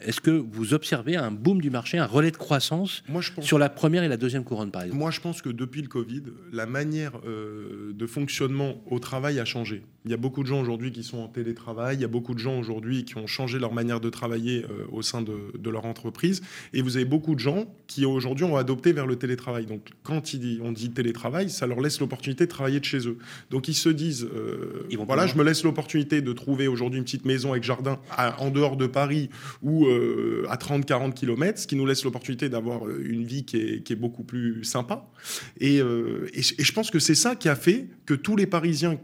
est-ce 0.00 0.20
que 0.20 0.30
vous 0.30 0.74
observez 0.74 1.16
un 1.16 1.30
boom 1.30 1.60
du 1.60 1.70
marché, 1.70 1.98
un 1.98 2.06
relais 2.06 2.30
de 2.30 2.36
croissance 2.36 3.04
sur 3.40 3.58
la 3.58 3.68
première 3.68 4.02
et 4.02 4.08
la 4.08 4.16
deuxième 4.16 4.44
couronne, 4.44 4.70
par 4.70 4.82
exemple? 4.82 4.98
Moi, 4.98 5.10
je 5.10 5.20
pense 5.20 5.42
que 5.42 5.50
depuis 5.50 5.82
le 5.82 5.88
Covid, 5.88 6.22
la 6.52 6.66
manière 6.66 7.12
euh, 7.26 7.92
de 7.92 8.06
fonctionnement 8.06 8.82
au 8.86 8.98
travail 8.98 9.38
a 9.38 9.44
changé. 9.44 9.82
Il 10.04 10.10
y 10.10 10.14
a 10.14 10.18
beaucoup 10.18 10.42
de 10.42 10.48
gens 10.48 10.60
aujourd'hui 10.60 10.90
qui 10.92 11.02
sont 11.02 11.18
en 11.18 11.28
télétravail, 11.28 11.96
il 11.96 12.02
y 12.02 12.04
a 12.04 12.08
beaucoup 12.08 12.34
de 12.34 12.38
gens 12.38 12.58
aujourd'hui 12.58 13.04
qui 13.04 13.16
ont 13.16 13.26
changé 13.26 13.58
leur 13.58 13.72
manière 13.72 14.00
de 14.00 14.10
travailler 14.10 14.64
euh, 14.64 14.86
au 14.90 15.02
sein 15.02 15.22
de, 15.22 15.70
leur 15.70 15.86
entreprise, 15.86 16.42
et 16.72 16.82
vous 16.82 16.96
avez 16.96 17.04
beaucoup 17.04 17.34
de 17.34 17.40
gens 17.40 17.66
qui 17.86 18.04
aujourd'hui 18.04 18.44
ont 18.44 18.56
adopté 18.56 18.92
vers 18.92 19.06
le 19.06 19.16
télétravail. 19.16 19.66
Donc, 19.66 19.90
quand 20.02 20.22
on 20.62 20.72
dit 20.72 20.90
télétravail, 20.90 21.50
ça 21.50 21.66
leur 21.66 21.80
laisse 21.80 22.00
l'opportunité 22.00 22.46
de 22.46 22.50
travailler 22.54 22.80
de 22.80 22.84
chez 22.84 23.06
eux. 23.06 23.18
Donc, 23.50 23.68
ils 23.68 23.74
se 23.74 23.88
disent, 23.88 24.24
euh, 24.24 24.86
voilà, 25.06 25.26
je 25.26 25.36
me 25.36 25.44
laisse 25.44 25.62
l'opportunité 25.64 26.22
de 26.22 26.32
trouver 26.32 26.68
aujourd'hui 26.68 26.98
une 26.98 27.04
petite 27.04 27.24
maison 27.24 27.52
avec 27.52 27.64
jardin 27.64 27.98
en 28.38 28.50
dehors 28.50 28.76
de 28.76 28.86
Paris 28.86 29.30
ou 29.62 29.86
euh, 29.86 30.46
à 30.48 30.56
30-40 30.56 31.12
km, 31.14 31.58
ce 31.58 31.66
qui 31.66 31.76
nous 31.76 31.86
laisse 31.86 32.04
l'opportunité 32.04 32.48
d'avoir 32.48 32.86
euh, 32.86 33.02
une 33.04 33.24
vie 33.24 33.44
qui 33.44 33.56
est, 33.56 33.94
beaucoup 33.94 34.24
plus 34.24 34.64
sympa. 34.64 35.06
Euh, 35.62 36.28
et, 36.32 36.42
je 36.42 36.72
pense 36.72 36.90
que 36.90 36.98
c'est 36.98 37.14
ça 37.14 37.36
qui 37.36 37.48
a 37.48 37.56
fait 37.56 37.88
que 38.06 38.14
tous 38.14 38.36
les 38.36 38.46
Parisiens 38.46 38.98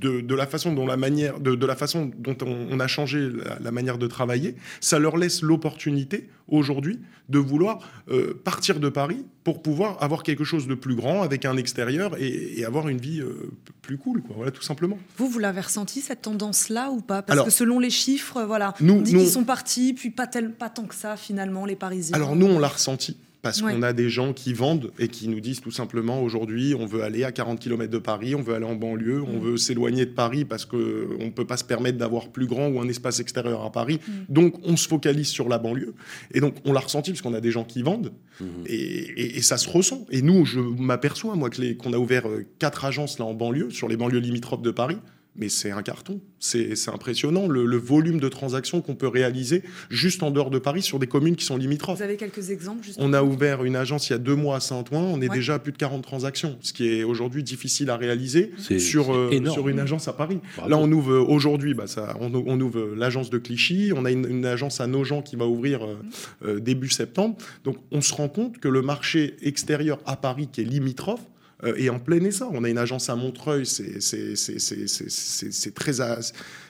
de, 0.00 0.34
la 0.34 0.46
façon 0.46 0.72
dont 0.72 0.86
la 0.86 0.96
manière, 0.96 1.40
de, 1.40 1.66
la 1.66 1.76
façon 1.76 2.10
dont 2.18 2.36
on, 2.44 2.80
a 2.80 2.86
changé 2.86 3.30
la, 3.60 3.70
manière 3.70 3.98
de 3.98 4.06
travailler, 4.06 4.56
ça 4.80 4.98
leur 4.98 5.16
laisse 5.16 5.42
l'opportunité 5.42 6.28
aujourd'hui 6.48 7.00
de 7.28 7.38
vouloir 7.38 7.78
euh, 8.10 8.34
partir 8.44 8.80
de 8.80 8.88
Paris 8.88 9.24
pour 9.44 9.62
pouvoir 9.62 10.02
avoir 10.02 10.22
quelque 10.22 10.44
chose 10.44 10.66
de 10.66 10.74
plus 10.74 10.94
grand 10.94 11.22
avec 11.22 11.44
un 11.44 11.56
extérieur 11.56 12.16
et, 12.18 12.64
avoir 12.64 12.88
une 12.88 12.98
vie 12.98 13.20
euh, 13.20 13.50
plus 13.82 13.98
cool, 13.98 14.22
quoi. 14.22 14.36
Voilà, 14.36 14.50
tout 14.50 14.62
simplement. 14.62 14.98
Vous, 15.16 15.28
vous 15.28 15.38
l'avez 15.38 15.60
ressenti 15.60 16.00
cette 16.00 16.22
tendance-là 16.22 16.90
ou 16.90 17.00
pas? 17.00 17.22
Parce 17.22 17.44
que 17.44 17.50
selon 17.50 17.78
les 17.78 17.90
chiffres, 17.90 18.42
voilà, 18.42 18.74
nous, 18.80 18.94
on 18.94 19.02
dit 19.02 19.12
qu'ils 19.12 19.28
sont 19.28 19.44
partis, 19.44 19.94
puis 19.94 20.10
pas, 20.10 20.26
tel, 20.26 20.52
pas 20.52 20.70
tant 20.70 20.84
que 20.84 20.94
ça 20.94 21.16
finalement, 21.16 21.64
les 21.66 21.76
Parisiens. 21.76 22.14
Alors 22.14 22.36
nous, 22.36 22.46
on 22.46 22.58
l'a 22.58 22.68
ressenti 22.68 23.16
parce 23.44 23.60
qu'on 23.60 23.82
a 23.82 23.92
des 23.92 24.08
gens 24.08 24.32
qui 24.32 24.54
vendent 24.54 24.90
et 24.98 25.08
qui 25.08 25.28
nous 25.28 25.40
disent 25.40 25.60
tout 25.60 25.70
simplement 25.70 26.22
aujourd'hui 26.22 26.74
on 26.74 26.86
veut 26.86 27.02
aller 27.02 27.24
à 27.24 27.30
40 27.30 27.60
km 27.60 27.90
de 27.92 27.98
Paris, 27.98 28.34
on 28.34 28.40
veut 28.40 28.54
aller 28.54 28.64
en 28.64 28.74
banlieue, 28.74 29.22
on 29.22 29.38
mm. 29.38 29.42
veut 29.42 29.56
s'éloigner 29.58 30.06
de 30.06 30.12
Paris 30.12 30.46
parce 30.46 30.64
qu'on 30.64 30.78
ne 30.78 31.30
peut 31.30 31.44
pas 31.44 31.58
se 31.58 31.64
permettre 31.64 31.98
d'avoir 31.98 32.28
plus 32.28 32.46
grand 32.46 32.68
ou 32.68 32.80
un 32.80 32.88
espace 32.88 33.20
extérieur 33.20 33.62
à 33.62 33.70
Paris. 33.70 34.00
Mm. 34.08 34.12
Donc 34.30 34.54
on 34.64 34.78
se 34.78 34.88
focalise 34.88 35.28
sur 35.28 35.50
la 35.50 35.58
banlieue. 35.58 35.92
Et 36.32 36.40
donc 36.40 36.54
on 36.64 36.72
l'a 36.72 36.80
ressenti 36.80 37.10
parce 37.10 37.20
qu'on 37.20 37.34
a 37.34 37.42
des 37.42 37.50
gens 37.50 37.64
qui 37.64 37.82
vendent 37.82 38.12
mm-hmm. 38.40 38.66
et, 38.66 39.42
ça 39.42 39.58
se 39.58 39.68
ressent. 39.68 40.06
Et 40.10 40.22
nous, 40.22 40.46
je 40.46 40.60
m'aperçois 40.60 41.36
moi 41.36 41.50
qu'on 41.50 41.92
a 41.92 41.98
ouvert 41.98 42.26
euh, 42.26 42.46
quatre 42.58 42.86
agences 42.86 43.18
là 43.18 43.26
en 43.26 43.34
banlieue, 43.34 43.68
sur 43.68 43.88
les 43.88 43.98
banlieues 43.98 44.20
limitrophes 44.20 44.62
de 44.62 44.70
Paris 44.70 44.96
mais 45.36 45.48
c'est 45.48 45.70
un 45.70 45.82
carton. 45.82 46.20
C'est 46.38 46.74
impressionnant 46.88 47.48
le, 47.48 47.76
volume 47.76 48.20
de 48.20 48.28
transactions 48.28 48.80
qu'on 48.82 48.94
peut 48.94 49.08
réaliser 49.08 49.62
juste 49.90 50.22
en 50.22 50.30
dehors 50.30 50.50
de 50.50 50.58
Paris 50.58 50.82
sur 50.82 50.98
des 50.98 51.06
communes 51.06 51.36
qui 51.36 51.44
sont 51.44 51.56
limitrophes. 51.56 51.98
Vous 51.98 52.04
avez 52.04 52.16
quelques 52.16 52.50
exemples 52.50 52.86
On 52.98 53.12
a 53.12 53.22
ouvert 53.22 53.64
une 53.64 53.76
agence 53.76 54.08
il 54.08 54.12
y 54.12 54.14
a 54.14 54.18
deux 54.18 54.34
mois 54.34 54.56
à 54.56 54.60
Saint-Ouen, 54.60 55.00
on 55.00 55.20
est 55.20 55.28
déjà 55.28 55.54
à 55.54 55.58
plus 55.58 55.72
de 55.72 55.78
40 55.78 56.02
transactions, 56.02 56.58
ce 56.60 56.72
qui 56.72 56.88
est 56.88 57.02
aujourd'hui 57.02 57.42
difficile 57.42 57.90
à 57.90 57.96
réaliser 57.96 58.52
sur, 58.78 59.14
euh, 59.14 59.30
sur 59.50 59.68
une 59.68 59.80
agence 59.80 60.06
à 60.08 60.12
Paris. 60.12 60.40
Là, 60.68 60.78
on 60.78 60.90
ouvre 60.92 61.16
aujourd'hui, 61.16 61.74
bah, 61.74 61.86
ça, 61.86 62.16
on, 62.20 62.60
ouvre 62.60 62.94
l'agence 62.94 63.30
de 63.30 63.38
Clichy, 63.38 63.92
on 63.94 64.04
a 64.04 64.10
une, 64.10 64.44
agence 64.44 64.80
à 64.80 64.86
Nogent 64.86 65.22
qui 65.22 65.36
va 65.36 65.46
ouvrir 65.46 65.84
euh, 65.84 65.96
euh, 66.44 66.60
début 66.60 66.90
septembre. 66.90 67.36
Donc 67.64 67.76
on 67.90 68.00
se 68.00 68.12
rend 68.14 68.28
compte 68.28 68.58
que 68.58 68.68
le 68.68 68.82
marché 68.82 69.36
extérieur 69.42 69.98
à 70.04 70.16
Paris, 70.16 70.48
qui 70.52 70.60
est 70.60 70.64
limitrophe, 70.64 71.22
euh, 71.64 71.74
et 71.76 71.90
en 71.90 71.98
plein 71.98 72.22
essor. 72.24 72.50
On 72.52 72.64
a 72.64 72.68
une 72.68 72.78
agence 72.78 73.10
à 73.10 73.16
Montreuil, 73.16 73.66
c'est 73.66 75.74
très. 75.74 75.92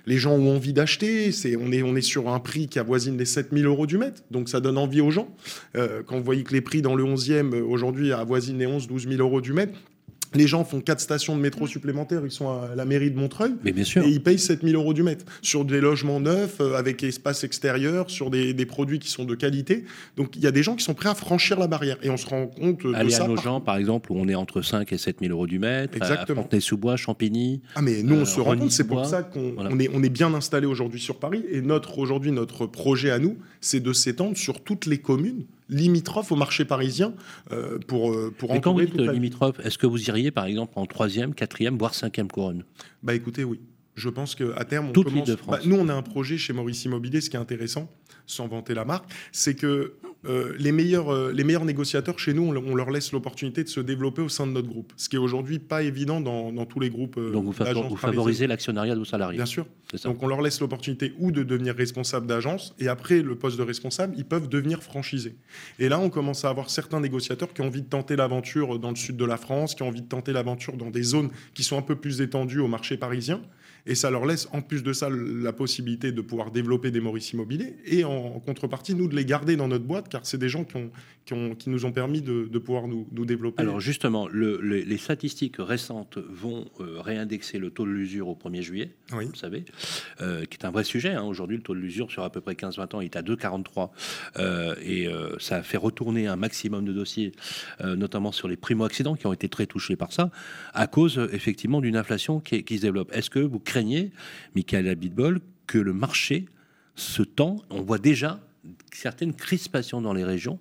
Les 0.06 0.18
gens 0.18 0.32
ont 0.32 0.56
envie 0.56 0.72
d'acheter, 0.72 1.30
on 1.60 1.72
est, 1.72 1.78
est 1.78 2.02
sur 2.02 2.28
un 2.28 2.40
prix 2.40 2.68
qui 2.68 2.78
avoisine 2.78 3.16
les 3.16 3.24
7000 3.24 3.66
euros 3.66 3.86
du 3.86 3.98
mètre, 3.98 4.22
donc 4.30 4.48
ça 4.48 4.60
donne 4.60 4.78
envie 4.78 5.00
aux 5.00 5.10
gens. 5.10 5.34
Euh, 5.76 6.02
quand 6.06 6.18
vous 6.18 6.24
voyez 6.24 6.44
que 6.44 6.52
les 6.52 6.60
prix 6.60 6.82
dans 6.82 6.94
le 6.94 7.04
11e 7.04 7.60
aujourd'hui 7.60 8.12
avoisinent 8.12 8.58
les 8.58 8.66
11-12 8.66 9.08
000 9.08 9.22
euros 9.22 9.40
du 9.40 9.52
mètre, 9.52 9.78
Les 10.34 10.46
gens 10.46 10.64
font 10.64 10.80
quatre 10.80 11.00
stations 11.00 11.36
de 11.36 11.40
métro 11.40 11.66
supplémentaires, 11.66 12.22
ils 12.24 12.30
sont 12.30 12.48
à 12.48 12.74
la 12.74 12.84
mairie 12.84 13.10
de 13.10 13.16
Montreuil. 13.16 13.52
Mais 13.62 13.72
bien 13.72 13.84
sûr. 13.84 14.04
Et 14.04 14.08
ils 14.08 14.22
payent 14.22 14.38
7000 14.38 14.74
euros 14.74 14.94
du 14.94 15.02
mètre 15.02 15.24
sur 15.42 15.64
des 15.64 15.80
logements 15.80 16.20
neufs, 16.20 16.60
euh, 16.60 16.74
avec 16.74 17.02
espace 17.02 17.44
extérieur, 17.44 18.10
sur 18.10 18.30
des, 18.30 18.54
produits 18.66 18.98
qui 18.98 19.10
sont 19.10 19.24
de 19.24 19.34
qualité. 19.34 19.84
Donc 20.16 20.36
il 20.36 20.42
y 20.42 20.46
a 20.46 20.50
des 20.50 20.62
gens 20.62 20.74
qui 20.74 20.84
sont 20.84 20.94
prêts 20.94 21.10
à 21.10 21.14
franchir 21.14 21.58
la 21.58 21.66
barrière. 21.66 21.98
Et 22.02 22.10
on 22.10 22.16
se 22.16 22.26
rend 22.26 22.46
compte 22.46 22.86
de 22.86 22.94
Aller 22.94 23.10
ça. 23.10 23.24
à 23.24 23.28
nos 23.28 23.36
gens, 23.36 23.60
par 23.60 23.76
exemple, 23.76 24.10
où 24.10 24.16
on 24.18 24.28
est 24.28 24.34
entre 24.34 24.62
5 24.62 24.90
et 24.92 24.98
7000 24.98 25.30
euros 25.30 25.46
du 25.46 25.58
mètre. 25.58 25.96
Exactement. 25.96 26.42
Fontenay-sous-Bois, 26.42 26.96
Champigny. 26.96 27.60
Ah, 27.74 27.82
mais 27.82 28.02
nous, 28.02 28.16
on 28.16 28.24
se 28.24 28.40
rend 28.40 28.56
compte, 28.56 28.72
c'est 28.72 28.86
pour 28.86 29.04
ça 29.06 29.22
qu'on 29.22 29.78
est, 29.78 29.90
on 29.92 30.02
est 30.02 30.08
bien 30.08 30.32
installé 30.34 30.66
aujourd'hui 30.66 31.00
sur 31.00 31.18
Paris. 31.18 31.44
Et 31.50 31.60
notre, 31.60 31.98
aujourd'hui, 31.98 32.32
notre 32.32 32.66
projet 32.66 33.10
à 33.10 33.18
nous, 33.18 33.36
c'est 33.60 33.80
de 33.80 33.92
s'étendre 33.92 34.36
sur 34.36 34.62
toutes 34.62 34.86
les 34.86 34.98
communes 34.98 35.44
limitrophes 35.68 36.32
au 36.32 36.36
marché 36.36 36.64
parisien 36.64 37.14
euh, 37.52 37.78
pour, 37.86 38.12
euh, 38.12 38.32
pour 38.36 38.52
Mais 38.52 38.60
quand 38.60 38.72
vous 38.72 38.82
dites 38.82 38.94
limitrophe, 38.94 39.60
est-ce 39.60 39.78
que 39.78 39.86
vous 39.86 40.08
iriez 40.08 40.30
par 40.30 40.46
exemple 40.46 40.72
en 40.76 40.86
troisième, 40.86 41.34
quatrième, 41.34 41.78
voire 41.78 41.94
cinquième 41.94 42.28
couronne? 42.28 42.64
Bah 43.02 43.14
écoutez, 43.14 43.44
oui. 43.44 43.60
Je 43.94 44.08
pense 44.08 44.34
qu'à 44.34 44.64
terme, 44.64 44.88
on 44.88 44.92
Toute 44.92 45.06
commence. 45.06 45.28
De 45.28 45.36
France. 45.36 45.58
Bah, 45.58 45.62
nous, 45.64 45.76
on 45.76 45.88
a 45.88 45.94
un 45.94 46.02
projet 46.02 46.36
chez 46.36 46.52
Maurice 46.52 46.84
Immobilier. 46.84 47.20
Ce 47.20 47.30
qui 47.30 47.36
est 47.36 47.40
intéressant, 47.40 47.88
sans 48.26 48.48
vanter 48.48 48.74
la 48.74 48.84
marque, 48.84 49.08
c'est 49.30 49.54
que 49.54 49.94
euh, 50.26 50.54
les, 50.58 50.72
meilleurs, 50.72 51.12
euh, 51.12 51.32
les 51.32 51.44
meilleurs 51.44 51.64
négociateurs 51.64 52.18
chez 52.18 52.32
nous, 52.32 52.44
on, 52.44 52.74
leur 52.74 52.90
laisse 52.90 53.12
l'opportunité 53.12 53.62
de 53.62 53.68
se 53.68 53.80
développer 53.80 54.22
au 54.22 54.28
sein 54.28 54.46
de 54.46 54.52
notre 54.52 54.68
groupe, 54.68 54.92
ce 54.96 55.08
qui 55.08 55.16
est 55.16 55.18
aujourd'hui 55.18 55.58
pas 55.58 55.82
évident 55.82 56.20
dans, 56.20 56.52
dans, 56.52 56.64
tous 56.66 56.80
les 56.80 56.90
groupes. 56.90 57.16
Euh, 57.18 57.30
Donc 57.30 57.44
vous, 57.44 57.52
vous 57.52 57.96
favorisez 57.96 58.46
l'actionnariat 58.46 58.94
de 58.94 59.00
vos 59.00 59.04
salariés 59.04 59.36
Bien 59.36 59.46
sûr. 59.46 59.66
Donc 60.04 60.22
on 60.22 60.26
leur 60.26 60.40
laisse 60.40 60.60
l'opportunité 60.60 61.12
ou 61.18 61.30
de 61.30 61.42
devenir 61.42 61.74
responsable 61.74 62.26
d'agence, 62.26 62.74
et 62.78 62.88
après 62.88 63.22
le 63.22 63.36
poste 63.36 63.58
de 63.58 63.62
responsable, 63.62 64.14
ils 64.16 64.24
peuvent 64.24 64.48
devenir 64.48 64.82
franchisés. 64.82 65.36
Et 65.78 65.88
là, 65.88 66.00
on 66.00 66.10
commence 66.10 66.44
à 66.44 66.50
avoir 66.50 66.70
certains 66.70 67.00
négociateurs 67.00 67.52
qui 67.52 67.60
ont 67.60 67.66
envie 67.66 67.82
de 67.82 67.88
tenter 67.88 68.16
l'aventure 68.16 68.78
dans 68.78 68.90
le 68.90 68.96
sud 68.96 69.16
de 69.16 69.24
la 69.24 69.36
France, 69.36 69.74
qui 69.74 69.82
ont 69.82 69.88
envie 69.88 70.02
de 70.02 70.08
tenter 70.08 70.32
l'aventure 70.32 70.76
dans 70.76 70.90
des 70.90 71.02
zones 71.02 71.30
qui 71.52 71.62
sont 71.62 71.78
un 71.78 71.82
peu 71.82 71.96
plus 71.96 72.20
étendues 72.20 72.60
au 72.60 72.68
marché 72.68 72.96
parisien. 72.96 73.40
Et 73.86 73.94
ça 73.94 74.10
leur 74.10 74.24
laisse, 74.24 74.48
en 74.52 74.62
plus 74.62 74.82
de 74.82 74.92
ça, 74.92 75.10
la 75.10 75.52
possibilité 75.52 76.10
de 76.10 76.20
pouvoir 76.22 76.50
développer 76.50 76.90
des 76.90 77.00
Maurice 77.00 77.32
immobiliers 77.32 77.76
et 77.84 78.04
en 78.04 78.40
contrepartie, 78.40 78.94
nous, 78.94 79.08
de 79.08 79.14
les 79.14 79.26
garder 79.26 79.56
dans 79.56 79.68
notre 79.68 79.84
boîte, 79.84 80.08
car 80.14 80.24
c'est 80.24 80.38
des 80.38 80.48
gens 80.48 80.62
qui, 80.62 80.76
ont, 80.76 80.92
qui, 81.24 81.32
ont, 81.32 81.56
qui, 81.56 81.70
nous 81.70 81.86
ont 81.86 81.90
permis 81.90 82.22
de, 82.22 82.44
de 82.44 82.58
pouvoir 82.60 82.86
nous, 82.86 83.08
nous, 83.10 83.24
développer. 83.24 83.60
Alors 83.60 83.80
justement, 83.80 84.28
le, 84.28 84.60
les 84.60 84.96
statistiques 84.96 85.56
récentes 85.58 86.18
vont 86.18 86.66
euh, 86.78 87.00
réindexer 87.00 87.58
le 87.58 87.70
taux 87.70 87.84
de 87.84 87.90
l'usure 87.90 88.28
au 88.28 88.36
1er 88.36 88.62
juillet, 88.62 88.94
oui. 89.12 89.24
vous 89.24 89.34
savez, 89.34 89.64
euh, 90.20 90.44
qui 90.44 90.56
est 90.56 90.64
un 90.64 90.70
vrai 90.70 90.84
sujet. 90.84 91.14
Hein. 91.14 91.24
Aujourd'hui, 91.24 91.56
le 91.56 91.64
taux 91.64 91.74
de 91.74 91.80
l'usure 91.80 92.12
sur 92.12 92.22
à 92.22 92.30
peu 92.30 92.40
près 92.40 92.52
15-20 92.52 92.94
ans 92.94 93.00
est 93.00 93.16
à 93.16 93.22
2,43. 93.22 93.90
Euh, 94.36 94.76
et 94.80 95.08
ça 95.40 95.56
a 95.56 95.62
fait 95.64 95.78
retourner 95.78 96.28
un 96.28 96.36
maximum 96.36 96.84
de 96.84 96.92
dossiers, 96.92 97.32
notamment 97.82 98.30
sur 98.30 98.46
les 98.46 98.56
primo-accidents, 98.56 99.16
qui 99.16 99.26
ont 99.26 99.32
été 99.32 99.48
très 99.48 99.66
touchés 99.66 99.96
par 99.96 100.12
ça, 100.12 100.30
à 100.74 100.86
cause 100.86 101.28
effectivement 101.32 101.80
d'une 101.80 101.96
inflation 101.96 102.38
qui, 102.38 102.62
qui, 102.62 102.76
se 102.76 102.82
développe. 102.82 103.10
Est-ce 103.12 103.30
que 103.30 103.40
vous 103.40 103.58
craignez, 103.58 104.12
Michael 104.54 104.86
Abitbol, 104.86 105.40
que 105.66 105.78
le 105.78 105.92
marché 105.92 106.46
se 106.94 107.24
tend? 107.24 107.56
On 107.70 107.82
voit 107.82 107.98
déjà 107.98 108.38
certaines 108.92 109.34
crispations 109.34 110.00
dans 110.00 110.12
les 110.12 110.24
régions 110.24 110.58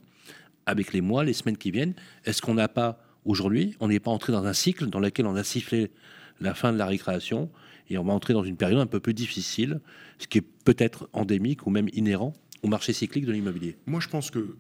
avec 0.66 0.94
les 0.94 1.02
mois, 1.02 1.24
les 1.24 1.34
semaines 1.34 1.58
qui 1.58 1.72
viennent. 1.72 1.94
Est-ce 2.26 2.42
qu'on 2.42 2.54
n'a 2.54 2.68
pas 2.68 3.00
aujourd'hui, 3.26 3.76
on 3.80 3.88
n'est 3.88 4.00
pas 4.00 4.12
entré 4.12 4.32
dans 4.32 4.46
un 4.46 4.54
cycle 4.54 4.88
dans 4.88 5.00
lequel 5.00 5.26
on 5.26 5.36
a 5.36 5.44
sifflé 5.44 5.92
la 6.40 6.54
fin 6.54 6.74
de 6.74 6.78
la 6.78 6.86
récréation 6.86 7.50
et 7.90 7.98
on 7.98 8.04
va 8.04 8.14
entrer 8.14 8.34
dans 8.34 8.44
une 8.44 8.58
période 8.58 8.80
un 8.80 8.86
peu 8.86 9.00
plus 9.00 9.14
difficile, 9.14 9.82
ce 10.20 10.28
qui 10.28 10.40
est 10.40 10.48
peut-être 10.66 11.10
endémique 11.14 11.68
ou 11.68 11.70
même 11.70 11.90
inhérent 11.94 12.34
au 12.62 12.68
marché 12.68 12.94
cyclique 12.94 13.26
de 13.26 13.32
l'immobilier? 13.32 13.78
Moi, 13.86 14.00
je 14.00 14.08
pense 14.08 14.32
que 14.32 14.56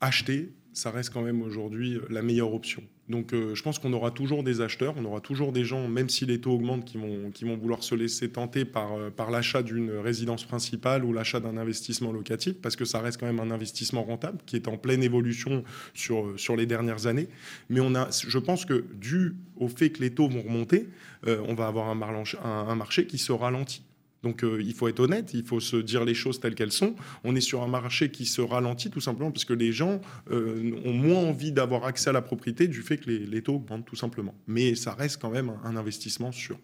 acheter, 0.00 0.52
ça 0.74 0.90
reste 0.90 1.10
quand 1.10 1.22
même 1.22 1.42
aujourd'hui 1.42 1.98
la 2.10 2.22
meilleure 2.22 2.52
option. 2.52 2.82
Donc 3.08 3.32
euh, 3.34 3.54
je 3.54 3.62
pense 3.62 3.78
qu'on 3.78 3.92
aura 3.92 4.10
toujours 4.10 4.42
des 4.42 4.60
acheteurs, 4.60 4.94
on 4.96 5.04
aura 5.04 5.20
toujours 5.20 5.52
des 5.52 5.64
gens, 5.64 5.88
même 5.88 6.08
si 6.08 6.24
les 6.24 6.40
taux 6.40 6.52
augmentent, 6.52 6.84
qui 6.84 6.96
vont, 6.96 7.30
qui 7.32 7.44
vont 7.44 7.56
vouloir 7.56 7.82
se 7.82 7.94
laisser 7.94 8.30
tenter 8.30 8.64
par, 8.64 8.94
euh, 8.94 9.10
par 9.10 9.30
l'achat 9.30 9.62
d'une 9.62 9.90
résidence 9.90 10.44
principale 10.44 11.04
ou 11.04 11.12
l'achat 11.12 11.38
d'un 11.38 11.56
investissement 11.56 12.12
locatif, 12.12 12.54
parce 12.62 12.76
que 12.76 12.84
ça 12.84 13.00
reste 13.00 13.20
quand 13.20 13.26
même 13.26 13.40
un 13.40 13.50
investissement 13.50 14.02
rentable 14.02 14.38
qui 14.46 14.56
est 14.56 14.68
en 14.68 14.78
pleine 14.78 15.02
évolution 15.02 15.64
sur, 15.92 16.32
sur 16.38 16.56
les 16.56 16.66
dernières 16.66 17.06
années. 17.06 17.28
Mais 17.68 17.80
on 17.80 17.94
a, 17.94 18.08
je 18.10 18.38
pense 18.38 18.64
que 18.64 18.84
dû 18.94 19.36
au 19.56 19.68
fait 19.68 19.90
que 19.90 20.00
les 20.00 20.10
taux 20.10 20.28
vont 20.28 20.42
remonter, 20.42 20.88
euh, 21.26 21.40
on 21.46 21.54
va 21.54 21.66
avoir 21.66 21.88
un, 21.90 22.00
un, 22.00 22.68
un 22.68 22.74
marché 22.74 23.06
qui 23.06 23.18
se 23.18 23.32
ralentit. 23.32 23.82
Donc 24.24 24.42
euh, 24.42 24.60
il 24.60 24.74
faut 24.74 24.88
être 24.88 25.00
honnête, 25.00 25.32
il 25.34 25.44
faut 25.44 25.60
se 25.60 25.76
dire 25.76 26.04
les 26.04 26.14
choses 26.14 26.40
telles 26.40 26.54
qu'elles 26.56 26.72
sont. 26.72 26.96
On 27.22 27.36
est 27.36 27.42
sur 27.42 27.62
un 27.62 27.68
marché 27.68 28.10
qui 28.10 28.26
se 28.26 28.40
ralentit 28.40 28.90
tout 28.90 29.00
simplement 29.00 29.30
parce 29.30 29.44
que 29.44 29.52
les 29.52 29.70
gens 29.70 30.00
euh, 30.30 30.72
ont 30.84 30.94
moins 30.94 31.22
envie 31.22 31.52
d'avoir 31.52 31.84
accès 31.84 32.10
à 32.10 32.12
la 32.12 32.22
propriété 32.22 32.66
du 32.66 32.82
fait 32.82 32.96
que 32.96 33.10
les, 33.10 33.18
les, 33.18 33.42
taux 33.42 33.56
augmentent 33.56 33.84
tout 33.84 33.96
simplement. 33.96 34.34
Mais 34.46 34.74
ça 34.74 34.94
reste 34.94 35.20
quand 35.20 35.30
même 35.30 35.52
un, 35.62 35.76
investissement 35.76 36.32
sûr. 36.32 36.58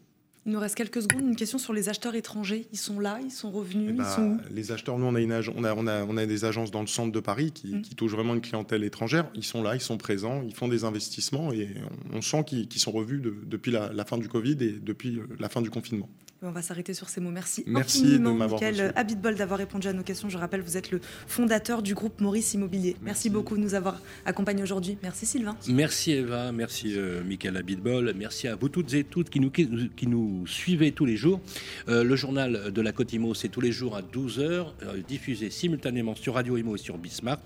Il 0.47 0.53
nous 0.53 0.59
reste 0.59 0.75
quelques 0.75 1.03
secondes. 1.03 1.21
Une 1.21 1.37
question 1.37 1.59
sur 1.59 1.75
les 1.75 1.91
acheteurs 1.91 2.15
étrangers. 2.15 2.67
Ils 2.73 2.79
sont 2.79 2.99
là, 2.99 3.21
ils 3.23 3.31
sont 3.31 3.51
revenus, 3.51 3.95
bah, 3.95 4.05
ils 4.09 4.15
sont 4.15 4.39
Les 4.51 4.73
acheteurs, 4.73 4.99
nous, 4.99 5.05
on 5.05 5.15
a, 5.15 5.21
une 5.21 5.33
on, 5.55 5.65
a, 5.65 5.75
on, 5.75 5.87
a, 5.87 6.05
on 6.05 6.17
a 6.17 6.25
des 6.25 6.47
agences 6.47 6.71
dans 6.71 6.81
le 6.81 6.87
centre 6.87 7.13
de 7.13 7.21
Paris 7.21 7.53
qui, 7.53 7.75
mmh. 7.75 7.83
qui, 7.83 7.95
touchent 7.95 8.13
vraiment 8.13 8.35
une 8.35 8.41
clientèle 8.41 8.83
étrangère. 8.83 9.29
Ils 9.35 9.45
sont 9.45 9.63
là, 9.63 9.75
ils 9.75 9.83
sont 9.83 9.99
présents, 9.99 10.43
ils 10.47 10.55
font 10.55 10.69
des 10.69 10.85
investissements 10.85 11.53
et 11.53 11.69
on, 12.11 12.17
on 12.19 12.23
sent 12.23 12.45
qu'ils 12.45 12.69
qu 12.69 12.79
sont 12.79 12.93
revus 12.93 13.21
de, 13.21 13.35
depuis 13.45 13.71
la, 13.71 13.93
la, 13.93 14.05
fin 14.07 14.17
du 14.17 14.29
Covid 14.29 14.57
et 14.61 14.73
depuis 14.81 15.21
la 15.39 15.51
fin 15.51 15.61
du 15.61 15.69
confinement. 15.69 16.09
On 16.43 16.53
va 16.53 16.63
s'arrêter 16.63 16.95
sur 16.95 17.11
ces 17.11 17.21
mots. 17.21 17.31
Merci, 17.31 17.65
Merci 17.67 17.99
infiniment, 17.99 18.33
de 18.33 18.39
Michael 18.39 18.95
Habitbol, 18.97 19.35
d'avoir 19.35 19.59
répondu 19.59 19.89
à 19.89 19.93
nos 19.93 20.03
questions. 20.03 20.31
Je 20.31 20.39
rappelle, 20.39 20.63
vous 20.63 20.79
êtes 20.79 20.91
le 20.91 20.99
fondateur 21.27 21.83
du 21.83 21.93
groupe 21.93 22.19
Maurice 22.23 22.55
Immobilier. 22.55 22.97
Merci, 23.03 23.05
merci 23.05 23.31
beaucoup 23.31 23.59
de 23.59 23.61
nous 23.61 23.75
avoir 23.75 24.01
accompagnés 24.25 24.63
aujourd'hui. 24.63 24.97
Merci 25.03 25.27
Sylvain. 25.27 25.55
Merci 25.69 26.13
Eva, 26.13 26.51
merci 26.51 26.95
euh, 26.97 27.23
Michael 27.25 27.59
Habitbol. 27.59 28.15
Merci 28.17 28.49
à 28.49 28.57
vous 28.57 28.71
toutes 28.71 28.95
et 28.95 29.05
toutes 29.05 29.29
qui 29.29 29.39
nous, 29.39 29.51
qui 29.51 30.07
nous 30.07 30.47
suivez 30.47 30.93
tous 30.93 31.05
les 31.05 31.17
jours. 31.17 31.43
Euh, 31.91 32.05
le 32.05 32.17
journal 32.17 32.73
de 32.73 32.81
la 32.81 32.93
Côte 32.93 33.13
Imo, 33.13 33.35
c'est 33.35 33.51
tous 33.51 33.61
les 33.61 33.73
jours 33.73 33.95
à 33.95 34.01
12h, 34.01 34.41
euh, 34.41 34.67
diffusé 35.07 35.51
simultanément 35.51 36.15
sur 36.15 36.35
Radio 36.37 36.57
Imo 36.57 36.75
et 36.75 36.79
sur 36.79 36.97
Bismart. 36.97 37.41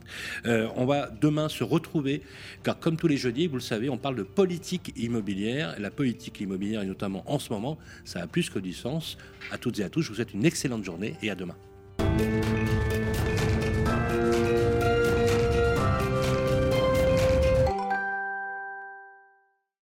Euh, 0.47 0.69
on 0.77 0.87
va 0.87 1.11
demain 1.11 1.49
se 1.49 1.65
retrouver, 1.65 2.23
car 2.63 2.79
comme 2.79 2.97
tous 2.97 3.09
les 3.09 3.17
jeudis, 3.17 3.49
vous 3.49 3.57
le 3.57 3.61
savez, 3.61 3.91
on 3.91 3.99
parle 3.99 4.15
de 4.15 4.23
politique 4.23 4.93
immobilière. 4.97 5.75
La 5.81 5.91
politique 5.91 6.41
immobilière, 6.41 6.83
et 6.83 6.87
notamment 6.87 7.25
en 7.27 7.41
ce 7.41 7.53
moment, 7.53 7.77
ça 8.05 8.21
a 8.21 8.29
plus 8.29 8.51
que 8.51 8.61
du 8.61 8.73
à 9.51 9.59
toutes 9.59 9.79
et 9.79 9.85
à 9.85 9.89
tous, 9.89 10.03
je 10.03 10.09
vous 10.09 10.15
souhaite 10.15 10.35
une 10.35 10.45
excellente 10.45 10.85
journée 10.85 11.15
et 11.23 11.31
à 11.31 11.35
demain. 11.35 11.57